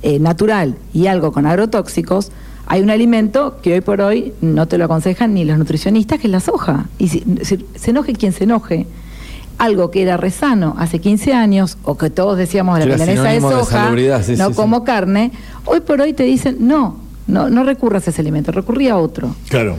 eh, 0.03 0.19
natural 0.19 0.75
y 0.93 1.07
algo 1.07 1.33
con 1.33 1.45
agrotóxicos, 1.45 2.31
hay 2.65 2.81
un 2.81 2.89
alimento 2.89 3.57
que 3.61 3.73
hoy 3.73 3.81
por 3.81 3.99
hoy 3.99 4.31
no 4.39 4.67
te 4.69 4.77
lo 4.77 4.85
aconsejan 4.85 5.33
ni 5.33 5.43
los 5.43 5.57
nutricionistas, 5.57 6.19
que 6.19 6.27
es 6.27 6.31
la 6.31 6.39
soja. 6.39 6.85
Y 6.97 7.09
si, 7.09 7.25
si- 7.41 7.65
se 7.75 7.91
enoje 7.91 8.13
quien 8.13 8.31
se 8.31 8.45
enoje. 8.45 8.87
Algo 9.57 9.91
que 9.91 10.01
era 10.01 10.15
resano 10.17 10.75
hace 10.79 10.99
15 10.99 11.33
años, 11.33 11.77
o 11.83 11.95
que 11.97 12.09
todos 12.09 12.35
decíamos 12.37 12.79
la 12.79 12.85
milanesa 12.85 13.23
de 13.29 13.41
soja, 13.41 13.89
sí, 14.23 14.31
no 14.37 14.47
sí, 14.47 14.51
sí. 14.53 14.53
como 14.55 14.83
carne, 14.85 15.31
hoy 15.65 15.81
por 15.81 15.99
hoy 16.01 16.13
te 16.13 16.23
dicen, 16.23 16.55
no, 16.61 16.95
no, 17.27 17.49
no 17.49 17.63
recurras 17.63 18.07
a 18.07 18.11
ese 18.11 18.21
alimento, 18.21 18.51
recurrí 18.51 18.87
a 18.87 18.97
otro. 18.97 19.35
Claro. 19.49 19.75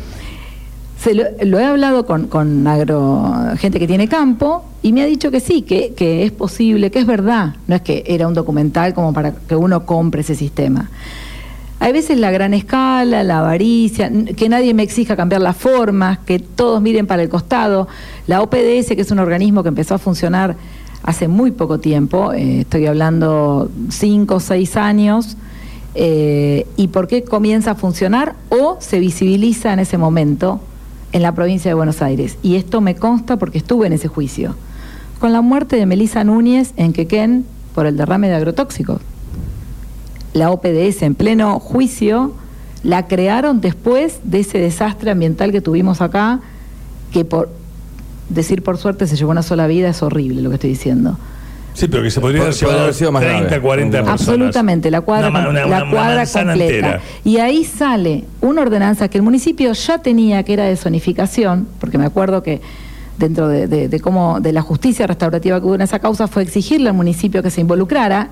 Se 1.02 1.14
lo, 1.14 1.58
he 1.58 1.64
hablado 1.64 2.06
con, 2.06 2.64
agro, 2.68 3.34
gente 3.56 3.80
que 3.80 3.88
tiene 3.88 4.06
campo 4.06 4.64
y 4.82 4.92
me 4.92 5.02
ha 5.02 5.06
dicho 5.06 5.32
que 5.32 5.40
sí, 5.40 5.62
que, 5.62 6.22
es 6.24 6.30
posible, 6.30 6.92
que 6.92 7.00
es 7.00 7.06
verdad. 7.06 7.56
No 7.66 7.74
es 7.74 7.82
que 7.82 8.04
era 8.06 8.28
un 8.28 8.34
documental 8.34 8.94
como 8.94 9.12
para 9.12 9.32
que 9.32 9.56
uno 9.56 9.84
compre 9.84 10.20
ese 10.20 10.36
sistema. 10.36 10.90
Hay 11.80 11.92
veces 11.92 12.18
la 12.18 12.30
gran 12.30 12.54
escala, 12.54 13.24
la 13.24 13.40
avaricia, 13.40 14.12
que 14.36 14.48
nadie 14.48 14.74
me 14.74 14.84
exija 14.84 15.16
cambiar 15.16 15.40
las 15.40 15.56
formas, 15.56 16.20
que 16.20 16.38
todos 16.38 16.80
miren 16.80 17.08
para 17.08 17.24
el 17.24 17.28
costado. 17.28 17.88
La 18.28 18.40
OPDS, 18.40 18.94
que 18.94 19.00
es 19.00 19.10
un 19.10 19.18
organismo 19.18 19.64
que 19.64 19.70
empezó 19.70 19.96
a 19.96 19.98
funcionar 19.98 20.54
hace 21.02 21.26
muy 21.26 21.50
poco 21.50 21.80
tiempo, 21.80 22.32
eh, 22.32 22.60
estoy 22.60 22.86
hablando 22.86 23.68
cinco 23.90 24.36
o 24.36 24.40
seis 24.40 24.76
años, 24.76 25.36
eh, 25.96 26.64
¿y 26.76 26.88
por 26.88 27.08
qué 27.08 27.24
comienza 27.24 27.72
a 27.72 27.74
funcionar 27.74 28.36
o 28.50 28.76
se 28.78 29.00
visibiliza 29.00 29.72
en 29.72 29.80
ese 29.80 29.98
momento 29.98 30.60
en 31.12 31.22
la 31.22 31.34
provincia 31.34 31.70
de 31.70 31.74
Buenos 31.74 32.02
Aires? 32.02 32.38
Y 32.42 32.56
esto 32.56 32.80
me 32.80 32.96
consta 32.96 33.36
porque 33.36 33.58
estuve 33.58 33.86
en 33.86 33.92
ese 33.92 34.08
juicio. 34.08 34.56
Con 35.20 35.32
la 35.32 35.40
muerte 35.40 35.76
de 35.76 35.86
Melisa 35.86 36.24
Núñez 36.24 36.72
en 36.76 36.92
Quequén 36.92 37.46
por 37.74 37.86
el 37.86 37.96
derrame 37.96 38.28
de 38.28 38.34
agrotóxicos 38.34 39.00
la 40.32 40.50
OPDS 40.50 41.02
en 41.02 41.14
pleno 41.14 41.58
juicio, 41.60 42.32
la 42.82 43.06
crearon 43.06 43.60
después 43.60 44.20
de 44.24 44.40
ese 44.40 44.58
desastre 44.58 45.10
ambiental 45.10 45.52
que 45.52 45.60
tuvimos 45.60 46.00
acá, 46.00 46.40
que 47.12 47.24
por 47.24 47.50
decir 48.28 48.62
por 48.62 48.78
suerte 48.78 49.06
se 49.06 49.16
llevó 49.16 49.30
una 49.30 49.42
sola 49.42 49.66
vida, 49.66 49.88
es 49.90 50.02
horrible 50.02 50.42
lo 50.42 50.48
que 50.48 50.54
estoy 50.54 50.70
diciendo. 50.70 51.18
Sí, 51.74 51.88
pero 51.88 52.02
que 52.02 52.10
se 52.10 52.20
podría 52.20 52.40
Pod- 52.40 52.46
haber 52.46 52.54
llevado 52.58 52.80
haber 52.80 52.94
sido 52.94 53.12
más 53.12 53.22
30, 53.22 53.42
grave. 53.46 53.62
40 53.62 53.98
personas. 54.04 54.20
Absolutamente, 54.20 54.90
la 54.90 55.00
cuadra, 55.00 55.28
Una 55.30 55.40
ma- 55.42 55.48
una- 55.48 55.60
la 55.66 55.66
una- 55.84 55.90
cuadra 55.90 56.26
completa. 56.26 56.52
entera. 56.64 57.00
Y 57.24 57.38
ahí 57.38 57.64
sale 57.64 58.24
una 58.40 58.62
ordenanza 58.62 59.08
que 59.08 59.18
el 59.18 59.22
municipio 59.22 59.72
ya 59.72 59.98
tenía, 59.98 60.42
que 60.42 60.52
era 60.52 60.64
de 60.64 60.76
zonificación, 60.76 61.66
porque 61.80 61.96
me 61.98 62.04
acuerdo 62.04 62.42
que 62.42 62.60
dentro 63.18 63.48
de, 63.48 63.66
de- 63.68 63.88
de 63.88 64.00
cómo 64.00 64.40
de 64.40 64.52
la 64.52 64.62
justicia 64.62 65.06
restaurativa 65.06 65.60
que 65.60 65.66
hubo 65.66 65.74
en 65.74 65.80
esa 65.82 65.98
causa 65.98 66.28
fue 66.28 66.42
exigirle 66.42 66.88
al 66.90 66.94
municipio 66.96 67.42
que 67.42 67.50
se 67.50 67.60
involucrara, 67.60 68.28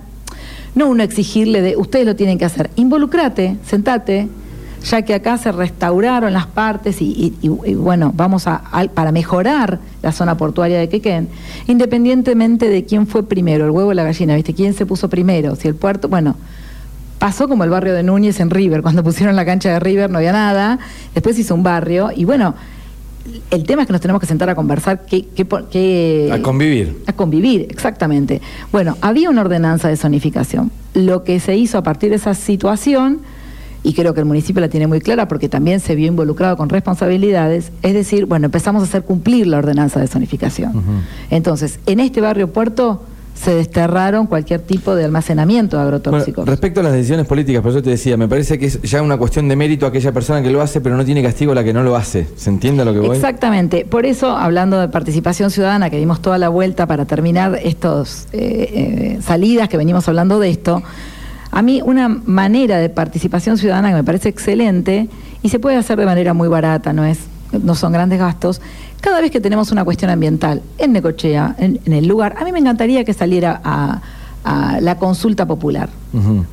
no 0.75 0.89
uno 0.89 1.03
exigirle 1.03 1.63
de 1.63 1.77
ustedes 1.77 2.07
lo 2.07 2.17
tienen 2.17 2.39
que 2.39 2.45
hacer, 2.45 2.71
involucrate, 2.77 3.57
sentate, 3.67 4.29
ya 4.85 5.03
que 5.03 5.15
acá 5.15 5.37
se 5.39 5.53
restauraron 5.53 6.33
las 6.33 6.47
partes 6.47 7.03
y, 7.03 7.35
y- 7.43 7.75
bueno, 7.75 8.13
vamos 8.17 8.47
a, 8.47 8.63
para 8.95 9.13
mejorar 9.13 9.79
la 10.03 10.13
zona 10.13 10.37
portuaria 10.37 10.79
de 10.79 10.89
Quequén, 10.89 11.29
independientemente 11.67 12.69
de 12.69 12.85
quién 12.85 13.07
fue 13.07 13.23
primero, 13.27 13.65
el 13.65 13.71
huevo 13.71 13.91
o 13.91 13.95
la 13.95 14.05
gallina, 14.05 14.35
¿viste? 14.35 14.55
¿Quién 14.55 14.75
se 14.75 14.87
puso 14.87 15.09
primero? 15.09 15.57
Si 15.57 15.69
el 15.69 15.75
puerto, 15.75 16.09
bueno, 16.09 16.37
pasó 17.19 17.49
como 17.49 17.65
el 17.65 17.71
barrio 17.71 17.95
de 17.95 18.03
Núñez 18.03 18.41
en 18.41 18.51
River, 18.51 18.83
cuando 18.83 19.03
pusieron 19.05 19.37
la 19.37 19.45
cancha 19.45 19.71
de 19.71 19.81
River 19.81 20.11
no 20.11 20.19
había 20.19 20.33
nada, 20.33 20.79
después 21.15 21.39
hizo 21.39 21.55
un 21.55 21.63
barrio 21.63 22.11
y 22.15 22.25
bueno, 22.25 22.55
el 23.51 23.65
tema 23.65 23.83
es 23.83 23.87
que 23.87 23.93
nos 23.93 24.01
tenemos 24.01 24.21
que 24.21 24.27
sentar 24.27 24.49
a 24.51 24.55
conversar 24.55 25.05
qué... 25.05 25.27
qué, 25.37 25.47
qué- 25.71 26.31
A 26.33 26.41
convivir. 26.41 27.03
a 27.07 27.13
convivir, 27.13 27.67
exactamente. 27.71 28.41
Bueno, 28.73 28.97
había 29.03 29.29
una 29.31 29.43
ordenanza 29.43 29.89
de 29.89 29.97
zonificación. 29.97 30.71
Lo 30.95 31.23
que 31.23 31.39
se 31.39 31.57
hizo 31.57 31.77
a 31.79 31.83
partir 31.83 32.11
de 32.11 32.17
esa 32.17 32.35
situación, 32.35 33.21
y 33.83 33.95
creo 33.95 34.13
que 34.15 34.21
el 34.21 34.27
municipio 34.27 34.61
la 34.61 34.69
tiene 34.69 34.87
muy 34.87 35.01
clara 35.01 35.27
porque 35.29 35.49
también 35.49 35.81
se 35.81 35.95
vio 35.95 36.07
involucrado 36.07 36.57
con 36.57 36.69
responsabilidades, 36.69 37.73
es 37.83 37.95
decir, 37.95 38.27
bueno, 38.27 38.47
empezamos 38.47 38.83
a 38.83 38.85
hacer 38.85 39.03
cumplir 39.05 39.47
la 39.47 39.59
ordenanza 39.59 40.01
de 40.01 40.07
zonificación. 40.07 40.73
Entonces, 41.31 41.81
en 41.87 42.01
este 42.01 42.21
barrio 42.21 42.53
puerto 42.53 43.03
se 43.33 43.55
desterraron 43.55 44.27
cualquier 44.27 44.61
tipo 44.61 44.95
de 44.95 45.05
almacenamiento 45.07 45.79
de 45.79 45.85
Bueno, 45.85 45.97
agrotóxicos. 45.97 46.47
respecto 46.47 46.81
a 46.81 46.83
las 46.83 46.93
decisiones 46.93 47.27
políticas, 47.27 47.63
por 47.63 47.71
eso 47.71 47.83
te 47.83 47.89
decía, 47.89 48.19
me 48.19 48.29
parece 48.29 48.59
que 48.59 48.67
es 48.67 48.83
ya 48.83 49.01
una 49.01 49.17
cuestión 49.17 49.49
de 49.49 49.57
mérito 49.57 49.87
aquella 49.87 50.13
persona 50.13 50.43
que 50.43 50.51
lo 50.51 50.61
hace, 50.61 50.83
pero 50.83 50.95
no 50.95 51.07
tiene 51.07 51.23
castigo 51.23 51.55
la 51.55 51.65
que 51.65 51.73
no 51.73 51.83
lo 51.83 51.97
hace. 51.97 52.27
¿Se 52.37 52.51
entiende 52.51 52.85
lo 52.85 52.93
que 52.93 52.99
voy? 52.99 53.17
Exactamente. 53.17 53.87
Por 53.87 54.05
eso, 54.05 54.37
hablando 54.37 54.79
de 54.79 54.89
participación 54.89 55.51
ciudadana, 55.51 55.89
que 55.89 55.97
dimos 55.97 56.21
toda 56.21 56.37
la 56.37 56.51
vuelta 56.51 56.87
para 56.87 57.07
terminar 57.07 57.59
estas 57.65 58.29
salidas 59.23 59.71
que 59.71 59.79
venimos 59.79 60.07
hablando 60.07 60.39
de 60.39 60.51
esto, 60.51 60.83
a 61.51 61.63
mí 61.63 61.83
una 61.85 62.09
manera 62.09 62.79
de 62.79 62.89
participación 62.89 63.59
ciudadana 63.59 63.89
que 63.91 63.95
me 63.97 64.05
parece 64.05 64.29
excelente 64.29 65.09
y 65.43 65.49
se 65.49 65.59
puede 65.59 65.77
hacer 65.77 65.99
de 65.99 66.07
manera 66.07 66.35
muy 66.35 66.49
barata, 66.49 66.93
no 66.93 67.05
es 67.05 67.19
no 67.53 67.75
son 67.75 67.93
grandes 67.93 68.19
gastos. 68.19 68.61
Cada 69.01 69.21
vez 69.21 69.31
que 69.31 69.41
tenemos 69.41 69.73
una 69.73 69.85
cuestión 69.85 70.11
ambiental 70.11 70.63
en 70.79 70.93
Necochea, 70.93 71.57
en, 71.59 71.81
en 71.85 71.93
el 71.93 72.07
lugar, 72.07 72.37
a 72.39 72.45
mí 72.45 72.53
me 72.53 72.61
encantaría 72.61 73.03
que 73.05 73.13
saliera 73.13 73.61
a, 73.65 74.01
a 74.45 74.81
la 74.81 74.99
consulta 74.99 75.47
popular. 75.47 75.89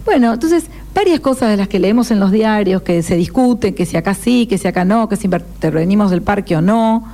Bueno, 0.05 0.33
entonces, 0.33 0.65
varias 0.93 1.19
cosas 1.19 1.49
de 1.49 1.57
las 1.57 1.67
que 1.67 1.79
leemos 1.79 2.11
en 2.11 2.19
los 2.19 2.31
diarios, 2.31 2.81
que 2.81 3.03
se 3.03 3.15
discuten, 3.15 3.73
que 3.73 3.85
si 3.85 3.97
acá 3.97 4.13
sí, 4.13 4.47
que 4.47 4.57
si 4.57 4.67
acá 4.67 4.85
no, 4.85 5.07
que 5.07 5.15
si 5.15 5.27
intervenimos 5.27 6.11
del 6.11 6.21
parque 6.21 6.55
o 6.55 6.61
no. 6.61 7.05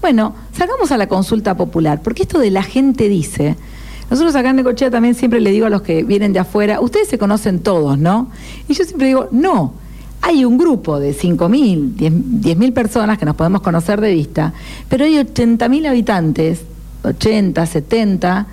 Bueno, 0.00 0.34
salgamos 0.52 0.92
a 0.92 0.96
la 0.96 1.06
consulta 1.06 1.56
popular, 1.56 2.00
porque 2.02 2.22
esto 2.22 2.38
de 2.38 2.50
la 2.50 2.62
gente 2.62 3.08
dice, 3.08 3.56
nosotros 4.10 4.34
acá 4.36 4.50
en 4.50 4.56
Necochea 4.56 4.90
también 4.90 5.14
siempre 5.14 5.40
le 5.40 5.50
digo 5.50 5.66
a 5.66 5.70
los 5.70 5.82
que 5.82 6.02
vienen 6.02 6.32
de 6.32 6.38
afuera, 6.38 6.80
ustedes 6.80 7.08
se 7.08 7.18
conocen 7.18 7.60
todos, 7.60 7.98
¿no? 7.98 8.30
Y 8.68 8.74
yo 8.74 8.84
siempre 8.84 9.08
digo, 9.08 9.28
no, 9.32 9.74
hay 10.20 10.44
un 10.44 10.56
grupo 10.56 10.98
de 10.98 11.14
5.000, 11.14 11.96
10.000 11.96 12.72
personas 12.72 13.18
que 13.18 13.26
nos 13.26 13.36
podemos 13.36 13.60
conocer 13.60 14.00
de 14.00 14.12
vista, 14.12 14.52
pero 14.88 15.04
hay 15.04 15.16
80.000 15.16 15.88
habitantes, 15.88 16.60
80, 17.02 17.66
70, 17.66 18.46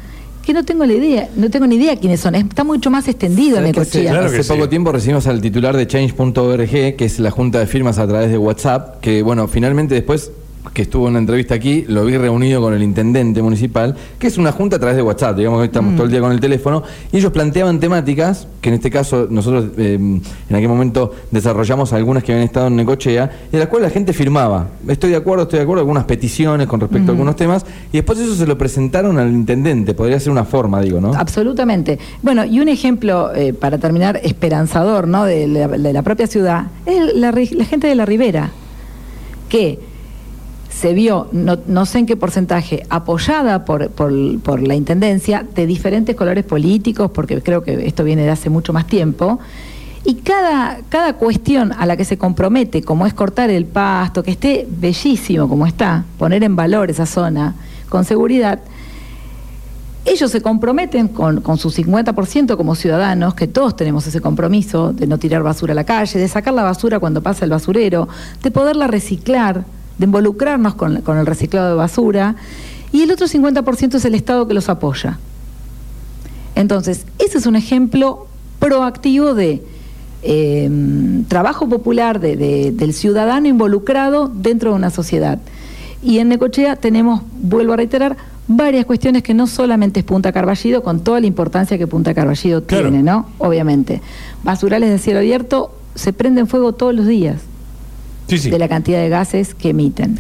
que 0.46 0.54
no 0.54 0.66
tengo 0.66 0.86
la 0.86 0.94
idea, 0.94 1.30
no 1.36 1.50
tengo 1.50 1.68
ni 1.68 1.76
idea 1.76 1.96
quiénes 1.98 2.20
son, 2.20 2.36
está 2.36 2.64
mucho 2.64 2.90
más 2.90 3.08
extendido 3.08 3.58
en 3.58 3.64
¿Sabes 3.64 3.74
que 3.74 3.80
hace, 3.82 3.98
Necochea. 4.00 4.12
Claro 4.12 4.28
hace 4.28 4.44
sí. 4.44 4.50
poco 4.52 4.70
tiempo 4.70 4.92
recibimos 4.92 5.28
al 5.28 5.40
titular 5.40 5.78
de 5.78 5.88
change.org, 5.88 6.96
que 6.96 7.06
es 7.06 7.20
la 7.20 7.32
junta 7.32 7.60
de 7.60 7.68
firmas 7.68 8.00
a 8.00 8.08
través 8.08 8.32
de 8.32 8.38
WhatsApp, 8.38 9.00
que 9.00 9.22
bueno, 9.22 9.48
finalmente 9.48 9.96
después 9.96 10.32
que 10.74 10.84
estuvo 10.84 11.08
en 11.08 11.12
una 11.12 11.20
entrevista 11.20 11.56
aquí, 11.56 11.86
lo 11.88 12.06
vi 12.06 12.18
reunido 12.18 12.62
con 12.62 12.74
el 12.74 12.84
intendente 12.84 13.42
municipal, 13.42 13.96
que 14.20 14.28
es 14.28 14.38
una 14.38 14.52
junta 14.52 14.78
a 14.78 14.80
través 14.80 14.96
de 14.96 15.02
WhatsApp, 15.02 15.38
digamos 15.38 15.60
que 15.60 15.66
estamos 15.66 15.96
todo 15.96 16.06
el 16.06 16.12
día 16.12 16.22
con 16.22 16.32
el 16.32 16.40
teléfono, 16.40 16.84
y 17.12 17.18
ellos 17.18 17.32
planteaban 17.32 17.80
temáticas, 17.80 18.48
que 18.62 18.70
en 18.70 18.76
este 18.76 18.90
caso 18.90 19.28
nosotros 19.30 19.66
eh, 19.78 19.96
en 19.96 20.56
aquel 20.56 20.70
momento 20.70 21.14
desarrollamos 21.32 21.94
algunas 21.94 22.24
que 22.24 22.32
habían 22.32 22.46
estado 22.46 22.68
en 22.68 22.76
Necochea, 22.76 23.32
y 23.50 23.52
de 23.54 23.60
las 23.60 23.68
cuales 23.68 23.90
la 23.90 23.94
gente 23.94 24.14
firmaba, 24.14 24.70
estoy 24.88 25.10
de 25.10 25.18
acuerdo, 25.18 25.44
estoy 25.44 25.58
de 25.60 25.64
acuerdo, 25.64 25.82
algunas 25.82 26.06
peticiones 26.06 26.68
con 26.68 26.80
respecto 26.80 27.12
a 27.12 27.14
algunos 27.14 27.36
temas, 27.36 27.66
y 27.92 27.98
después 27.98 28.20
eso 28.20 28.36
se 28.36 28.46
lo 28.46 28.58
presentaron 28.58 29.18
al 29.18 29.32
intendente, 29.32 29.94
podría 29.94 30.20
ser 30.20 30.32
una 30.32 30.46
forma, 30.46 30.80
digo, 30.82 31.02
¿no? 31.02 31.14
Absolutamente. 31.14 32.00
Bueno, 32.22 32.46
y 32.46 32.60
un 32.60 32.70
ejemplo, 32.70 33.34
eh, 33.34 33.54
para 33.54 33.78
terminar, 33.78 34.20
esperanzador, 34.24 35.08
¿no? 35.08 35.26
De 35.26 35.48
la, 35.48 35.68
de 35.68 35.94
la 35.94 36.02
propia 36.04 36.28
ciudad, 36.28 36.68
es 36.86 37.16
la 37.16 37.34
gente 37.66 37.88
de 37.88 37.96
la 37.96 38.06
Ribera, 38.06 38.52
que 39.50 39.91
se 40.72 40.94
vio, 40.94 41.28
no, 41.32 41.60
no 41.68 41.86
sé 41.86 42.00
en 42.00 42.06
qué 42.06 42.16
porcentaje, 42.16 42.86
apoyada 42.90 43.66
por, 43.66 43.90
por, 43.90 44.12
por 44.40 44.66
la 44.66 44.74
Intendencia 44.74 45.46
de 45.54 45.68
diferentes 45.68 46.16
colores 46.16 46.46
políticos, 46.46 47.12
porque 47.14 47.42
creo 47.42 47.62
que 47.62 47.86
esto 47.86 48.04
viene 48.04 48.24
de 48.24 48.30
hace 48.30 48.50
mucho 48.50 48.72
más 48.74 48.88
tiempo, 48.88 49.40
y 50.04 50.16
cada, 50.16 50.80
cada 50.90 51.14
cuestión 51.14 51.74
a 51.74 51.86
la 51.86 51.96
que 51.98 52.06
se 52.06 52.18
compromete, 52.18 52.82
como 52.82 53.06
es 53.06 53.14
cortar 53.14 53.50
el 53.52 53.66
pasto, 53.66 54.24
que 54.24 54.32
esté 54.32 54.68
bellísimo 54.68 55.48
como 55.48 55.68
está, 55.68 56.06
poner 56.18 56.44
en 56.44 56.56
valor 56.56 56.90
esa 56.90 57.06
zona 57.06 57.54
con 57.90 58.06
seguridad, 58.06 58.60
ellos 60.06 60.32
se 60.32 60.42
comprometen 60.42 61.10
con, 61.10 61.42
con 61.42 61.58
su 61.58 61.70
50% 61.70 62.58
como 62.58 62.74
ciudadanos, 62.74 63.36
que 63.36 63.48
todos 63.48 63.76
tenemos 63.76 64.08
ese 64.08 64.22
compromiso 64.22 64.94
de 64.94 65.06
no 65.06 65.20
tirar 65.20 65.44
basura 65.44 65.74
a 65.74 65.76
la 65.76 65.84
calle, 65.84 66.18
de 66.18 66.28
sacar 66.28 66.56
la 66.56 66.64
basura 66.64 67.00
cuando 67.00 67.22
pasa 67.22 67.46
el 67.46 67.52
basurero, 67.52 68.08
de 68.42 68.50
poderla 68.50 68.88
reciclar, 68.88 69.66
de 70.02 70.06
involucrarnos 70.06 70.74
con, 70.74 71.02
con 71.04 71.18
el 71.20 71.26
reciclado 71.28 71.70
de 71.70 71.76
basura, 71.76 72.36
y 72.92 73.04
el 73.04 73.12
otro 73.12 73.28
50% 73.28 73.96
es 73.96 74.04
el 74.06 74.16
Estado 74.16 74.48
que 74.48 74.54
los 74.56 74.68
apoya. 74.68 75.20
Entonces, 76.56 77.06
ese 77.20 77.38
es 77.38 77.46
un 77.46 77.56
ejemplo 77.56 78.28
proactivo 78.60 79.34
de 79.34 79.64
eh, 80.24 80.70
trabajo 81.30 81.68
popular 81.68 82.20
de- 82.20 82.36
de- 82.36 82.72
del 82.72 82.94
ciudadano 82.94 83.48
involucrado 83.48 84.28
dentro 84.34 84.72
de 84.72 84.76
una 84.76 84.90
sociedad. 84.92 85.40
Y 86.04 86.20
en 86.20 86.30
Necochea 86.30 86.76
tenemos, 86.76 87.22
vuelvo 87.42 87.74
a 87.74 87.78
reiterar, 87.78 88.18
varias 88.48 88.86
cuestiones 88.86 89.24
que 89.24 89.34
no 89.34 89.48
solamente 89.48 90.02
es 90.02 90.06
Punta 90.06 90.32
Carballido, 90.32 90.84
con 90.84 91.00
toda 91.00 91.20
la 91.22 91.26
importancia 91.28 91.78
que 91.78 91.88
Punta 91.88 92.14
Carballido 92.14 92.64
Claro. 92.66 92.90
tiene, 92.90 93.02
¿no? 93.04 93.28
Obviamente. 93.40 94.02
Basurales 94.44 94.90
de 94.90 95.00
cielo 95.00 95.20
abierto 95.20 95.72
se 95.96 96.12
prenden 96.14 96.48
fuego 96.48 96.74
todos 96.74 96.94
los 96.94 97.08
días 97.08 97.38
Sí, 98.38 98.44
sí. 98.46 98.50
de 98.50 98.60
la 98.60 98.68
cantidad 98.70 99.00
de 99.02 99.10
gases 99.10 99.54
que 99.56 99.70
emiten. 99.70 100.18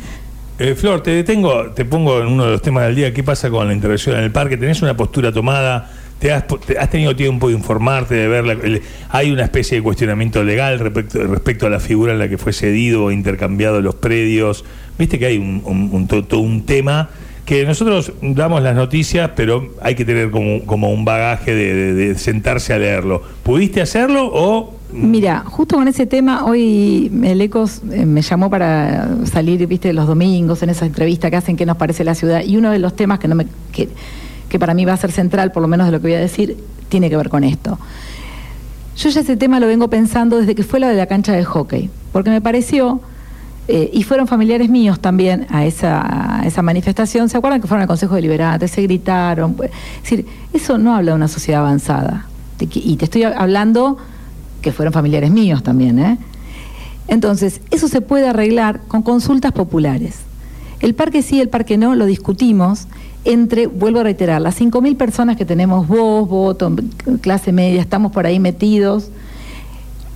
Eh, 0.59 0.75
Flor, 0.75 1.01
te 1.01 1.11
detengo, 1.11 1.71
te 1.71 1.85
pongo 1.85 2.21
en 2.21 2.27
uno 2.27 2.45
de 2.45 2.51
los 2.51 2.61
temas 2.61 2.85
del 2.85 2.95
día. 2.95 3.13
¿Qué 3.13 3.23
pasa 3.23 3.49
con 3.49 3.67
la 3.67 3.73
intervención 3.73 4.15
en 4.17 4.23
el 4.23 4.31
parque? 4.31 4.57
¿Tenés 4.57 4.81
una 4.81 4.95
postura 4.95 5.31
tomada? 5.31 5.89
¿Te 6.19 6.31
has, 6.31 6.45
te- 6.67 6.77
has 6.77 6.89
tenido 6.89 7.15
tiempo 7.15 7.47
de 7.47 7.55
informarte, 7.55 8.13
de 8.13 8.27
ver? 8.27 8.45
la- 8.45 8.53
el- 8.53 8.81
hay 9.09 9.31
una 9.31 9.43
especie 9.43 9.77
de 9.77 9.83
cuestionamiento 9.83 10.43
legal 10.43 10.77
respecto, 10.77 11.23
respecto 11.25 11.65
a 11.65 11.69
la 11.71 11.79
figura 11.79 12.13
en 12.13 12.19
la 12.19 12.29
que 12.29 12.37
fue 12.37 12.53
cedido 12.53 13.05
o 13.05 13.11
intercambiado 13.11 13.81
los 13.81 13.95
predios. 13.95 14.63
Viste 14.99 15.17
que 15.17 15.25
hay 15.25 15.37
un, 15.37 15.63
un- 15.65 15.89
un- 15.91 16.07
to- 16.07 16.23
todo 16.25 16.41
un 16.41 16.63
tema 16.65 17.09
que 17.45 17.65
nosotros 17.65 18.13
damos 18.21 18.61
las 18.61 18.75
noticias, 18.75 19.31
pero 19.35 19.73
hay 19.81 19.95
que 19.95 20.05
tener 20.05 20.29
como, 20.29 20.63
como 20.65 20.91
un 20.91 21.05
bagaje 21.05 21.55
de, 21.55 21.73
de- 21.73 21.93
de 21.93 22.15
sentarse 22.19 22.71
a 22.73 22.77
leerlo. 22.77 23.23
¿Pudiste 23.41 23.81
hacerlo 23.81 24.29
o.? 24.31 24.77
Mira, 24.93 25.43
justo 25.45 25.77
con 25.77 25.87
ese 25.87 26.05
tema, 26.05 26.43
hoy 26.45 27.09
el 27.23 27.39
Ecos 27.39 27.81
eh, 27.91 28.05
me 28.05 28.21
llamó 28.21 28.49
para 28.49 29.07
salir, 29.25 29.65
viste, 29.65 29.93
los 29.93 30.05
domingos 30.05 30.63
en 30.63 30.69
esa 30.69 30.85
entrevista 30.85 31.29
que 31.29 31.37
hacen 31.37 31.55
qué 31.55 31.65
nos 31.65 31.77
parece 31.77 32.03
la 32.03 32.13
ciudad. 32.13 32.43
Y 32.43 32.57
uno 32.57 32.71
de 32.71 32.79
los 32.79 32.95
temas 32.95 33.19
que, 33.19 33.27
no 33.29 33.35
me, 33.35 33.47
que, 33.71 33.87
que 34.49 34.59
para 34.59 34.73
mí 34.73 34.83
va 34.83 34.93
a 34.93 34.97
ser 34.97 35.11
central, 35.11 35.53
por 35.53 35.61
lo 35.61 35.69
menos 35.69 35.85
de 35.87 35.93
lo 35.93 35.99
que 36.01 36.07
voy 36.07 36.15
a 36.15 36.19
decir, 36.19 36.57
tiene 36.89 37.09
que 37.09 37.15
ver 37.15 37.29
con 37.29 37.45
esto. 37.45 37.79
Yo 38.97 39.09
ya 39.09 39.21
ese 39.21 39.37
tema 39.37 39.61
lo 39.61 39.67
vengo 39.67 39.89
pensando 39.89 40.37
desde 40.37 40.55
que 40.55 40.63
fue 40.63 40.81
lo 40.81 40.87
de 40.87 40.95
la 40.95 41.05
cancha 41.05 41.31
de 41.31 41.45
hockey, 41.45 41.89
porque 42.11 42.29
me 42.29 42.41
pareció, 42.41 42.99
eh, 43.69 43.89
y 43.93 44.03
fueron 44.03 44.27
familiares 44.27 44.69
míos 44.69 44.99
también 44.99 45.47
a 45.49 45.65
esa, 45.65 46.41
a 46.41 46.45
esa 46.45 46.61
manifestación, 46.61 47.29
¿se 47.29 47.37
acuerdan 47.37 47.61
que 47.61 47.67
fueron 47.67 47.83
al 47.83 47.87
Consejo 47.87 48.15
Deliberante, 48.15 48.67
se 48.67 48.81
gritaron? 48.81 49.53
Pues, 49.53 49.71
Es 49.97 50.01
decir, 50.03 50.25
eso 50.51 50.77
no 50.77 50.93
habla 50.93 51.11
de 51.11 51.15
una 51.15 51.29
sociedad 51.29 51.61
avanzada. 51.61 52.25
Y 52.59 52.97
te 52.97 53.05
estoy 53.05 53.23
hablando 53.23 53.97
que 54.61 54.71
fueron 54.71 54.93
familiares 54.93 55.31
míos 55.31 55.63
también, 55.63 55.99
¿eh? 55.99 56.17
Entonces, 57.07 57.61
eso 57.71 57.87
se 57.87 58.01
puede 58.01 58.27
arreglar 58.27 58.81
con 58.87 59.01
consultas 59.01 59.51
populares. 59.51 60.19
El 60.79 60.95
parque 60.95 61.21
sí, 61.21 61.41
el 61.41 61.49
parque 61.49 61.77
no, 61.77 61.95
lo 61.95 62.05
discutimos 62.05 62.87
entre, 63.23 63.67
vuelvo 63.67 63.99
a 63.99 64.03
reiterar, 64.03 64.41
las 64.41 64.59
5.000 64.59 64.95
personas 64.97 65.37
que 65.37 65.45
tenemos 65.45 65.87
vos, 65.87 66.27
voto, 66.27 66.75
clase 67.21 67.51
media, 67.51 67.81
estamos 67.81 68.11
por 68.11 68.25
ahí 68.25 68.39
metidos. 68.39 69.09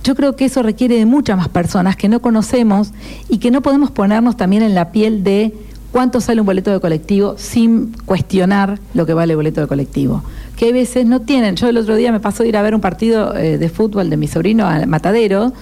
Yo 0.02 0.14
creo 0.14 0.36
que 0.36 0.46
eso 0.46 0.62
requiere 0.62 0.96
de 0.96 1.06
muchas 1.06 1.36
más 1.36 1.48
personas 1.48 1.96
que 1.96 2.08
no 2.08 2.20
conocemos 2.20 2.92
y 3.28 3.38
que 3.38 3.50
no 3.50 3.62
podemos 3.62 3.90
ponernos 3.90 4.36
también 4.36 4.62
en 4.62 4.74
la 4.74 4.90
piel 4.90 5.22
de 5.22 5.52
cuánto 5.96 6.20
sale 6.20 6.42
un 6.42 6.46
boleto 6.46 6.70
de 6.70 6.78
colectivo 6.78 7.36
sin 7.38 7.90
cuestionar 8.04 8.78
lo 8.92 9.06
que 9.06 9.14
vale 9.14 9.32
el 9.32 9.38
boleto 9.38 9.62
de 9.62 9.66
colectivo. 9.66 10.22
Que 10.54 10.68
a 10.68 10.72
veces 10.72 11.06
no 11.06 11.22
tienen. 11.22 11.56
Yo 11.56 11.70
el 11.70 11.78
otro 11.78 11.96
día 11.96 12.12
me 12.12 12.20
pasó 12.20 12.42
de 12.42 12.50
ir 12.50 12.56
a 12.58 12.60
ver 12.60 12.74
un 12.74 12.82
partido 12.82 13.34
eh, 13.34 13.56
de 13.56 13.68
fútbol 13.70 14.10
de 14.10 14.18
mi 14.18 14.28
sobrino 14.28 14.66
a 14.66 14.84
Matadero. 14.84 15.54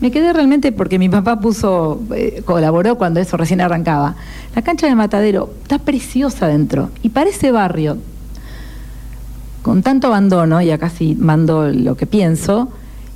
Me 0.00 0.12
quedé 0.12 0.32
realmente 0.32 0.70
porque 0.70 1.00
mi 1.00 1.08
papá 1.08 1.40
puso, 1.40 2.00
eh, 2.14 2.40
colaboró 2.44 2.98
cuando 2.98 3.18
eso 3.18 3.36
recién 3.36 3.60
arrancaba. 3.60 4.14
La 4.54 4.62
cancha 4.62 4.86
de 4.86 4.94
Matadero 4.94 5.50
está 5.62 5.80
preciosa 5.80 6.46
dentro. 6.46 6.90
Y 7.02 7.08
para 7.08 7.30
ese 7.30 7.50
barrio, 7.50 7.98
con 9.62 9.82
tanto 9.82 10.06
abandono, 10.06 10.62
y 10.62 10.70
acá 10.70 10.88
sí 10.88 11.16
mando 11.18 11.68
lo 11.68 11.96
que 11.96 12.06
pienso, 12.06 12.68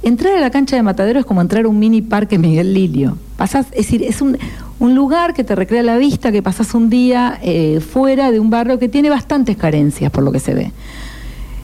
entrar 0.03 0.37
a 0.37 0.41
la 0.41 0.51
cancha 0.51 0.75
de 0.75 0.83
Matadero 0.83 1.21
es 1.21 1.25
como 1.25 1.41
entrar 1.41 1.67
a 1.67 1.69
un 1.69 1.79
mini 1.79 2.03
parque 2.03 2.37
Miguel 2.37 2.75
Lilio. 2.75 3.17
Pasás, 3.37 3.67
es 3.71 3.87
decir, 3.87 4.03
es 4.03 4.21
un, 4.21 4.39
un 4.79 4.95
lugar 4.95 5.35
que 5.35 5.45
te 5.45 5.55
recrea 5.55 5.83
la 5.83 5.97
vista, 5.97 6.33
que 6.33 6.43
pasás 6.43 6.75
un 6.75 6.91
día 6.91 7.39
eh, 7.43 7.81
fuera 7.81 8.31
de 8.31 8.41
un 8.41 8.51
barrio 8.51 8.79
que 8.79 8.89
tiene 8.89 9.11
bastantes 9.11 9.57
carencias 9.57 10.11
por 10.11 10.25
lo 10.25 10.33
que 10.33 10.41
se 10.41 10.55
ve. 10.55 10.73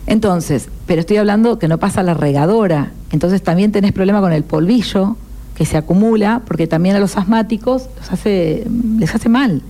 Entonces, 0.06 0.68
pero 0.86 1.00
estoy 1.00 1.18
hablando 1.18 1.58
que 1.58 1.68
no 1.68 1.78
pasa 1.78 2.02
la 2.02 2.14
regadora, 2.14 2.92
entonces 3.12 3.42
también 3.42 3.72
tenés 3.72 3.92
problema 3.92 4.20
con 4.20 4.32
el 4.32 4.44
polvillo 4.44 5.16
que 5.54 5.66
se 5.66 5.76
acumula, 5.76 6.42
porque 6.46 6.66
también 6.66 6.96
a 6.96 7.00
los 7.00 7.16
asmáticos 7.16 7.88
hace, 8.10 8.66
les 8.98 9.14
hace 9.14 9.28
mal. 9.28 9.62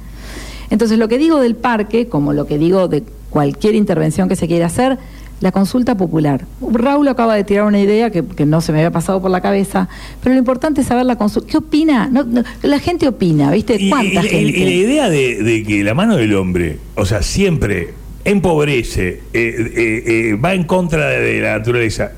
Entonces, 0.70 0.98
lo 0.98 1.08
que 1.08 1.18
digo 1.18 1.40
del 1.40 1.56
parque, 1.56 2.06
como 2.06 2.32
lo 2.32 2.46
que 2.46 2.58
digo 2.58 2.86
de 2.86 3.02
cualquier 3.28 3.74
intervención 3.74 4.28
que 4.28 4.36
se 4.36 4.46
quiera 4.46 4.66
hacer, 4.66 4.98
la 5.40 5.52
consulta 5.52 5.96
popular. 5.96 6.44
Raúl 6.72 7.08
acaba 7.08 7.34
de 7.34 7.44
tirar 7.44 7.64
una 7.64 7.80
idea 7.80 8.10
que, 8.10 8.24
que 8.24 8.44
no 8.46 8.60
se 8.60 8.72
me 8.72 8.78
había 8.78 8.90
pasado 8.90 9.20
por 9.22 9.30
la 9.30 9.40
cabeza, 9.40 9.88
pero 10.22 10.34
lo 10.34 10.38
importante 10.38 10.82
es 10.82 10.86
saber 10.86 11.06
la 11.06 11.16
consulta. 11.16 11.48
¿Qué 11.50 11.56
opina? 11.56 12.08
No, 12.12 12.24
no, 12.24 12.42
la 12.62 12.78
gente 12.78 13.08
opina, 13.08 13.50
¿viste? 13.50 13.88
¿Cuánta 13.88 14.22
y- 14.22 14.26
y- 14.26 14.28
gente? 14.28 14.58
y 14.58 14.64
la 14.64 14.70
idea 14.70 15.08
de, 15.10 15.42
de 15.42 15.64
que 15.64 15.82
la 15.82 15.94
mano 15.94 16.16
del 16.16 16.34
hombre, 16.34 16.78
o 16.94 17.06
sea, 17.06 17.22
siempre 17.22 17.94
empobrece, 18.24 19.08
eh, 19.08 19.22
eh, 19.34 20.02
eh, 20.06 20.34
va 20.34 20.54
en 20.54 20.64
contra 20.64 21.08
de 21.08 21.40
la 21.40 21.58
naturaleza, 21.58 22.12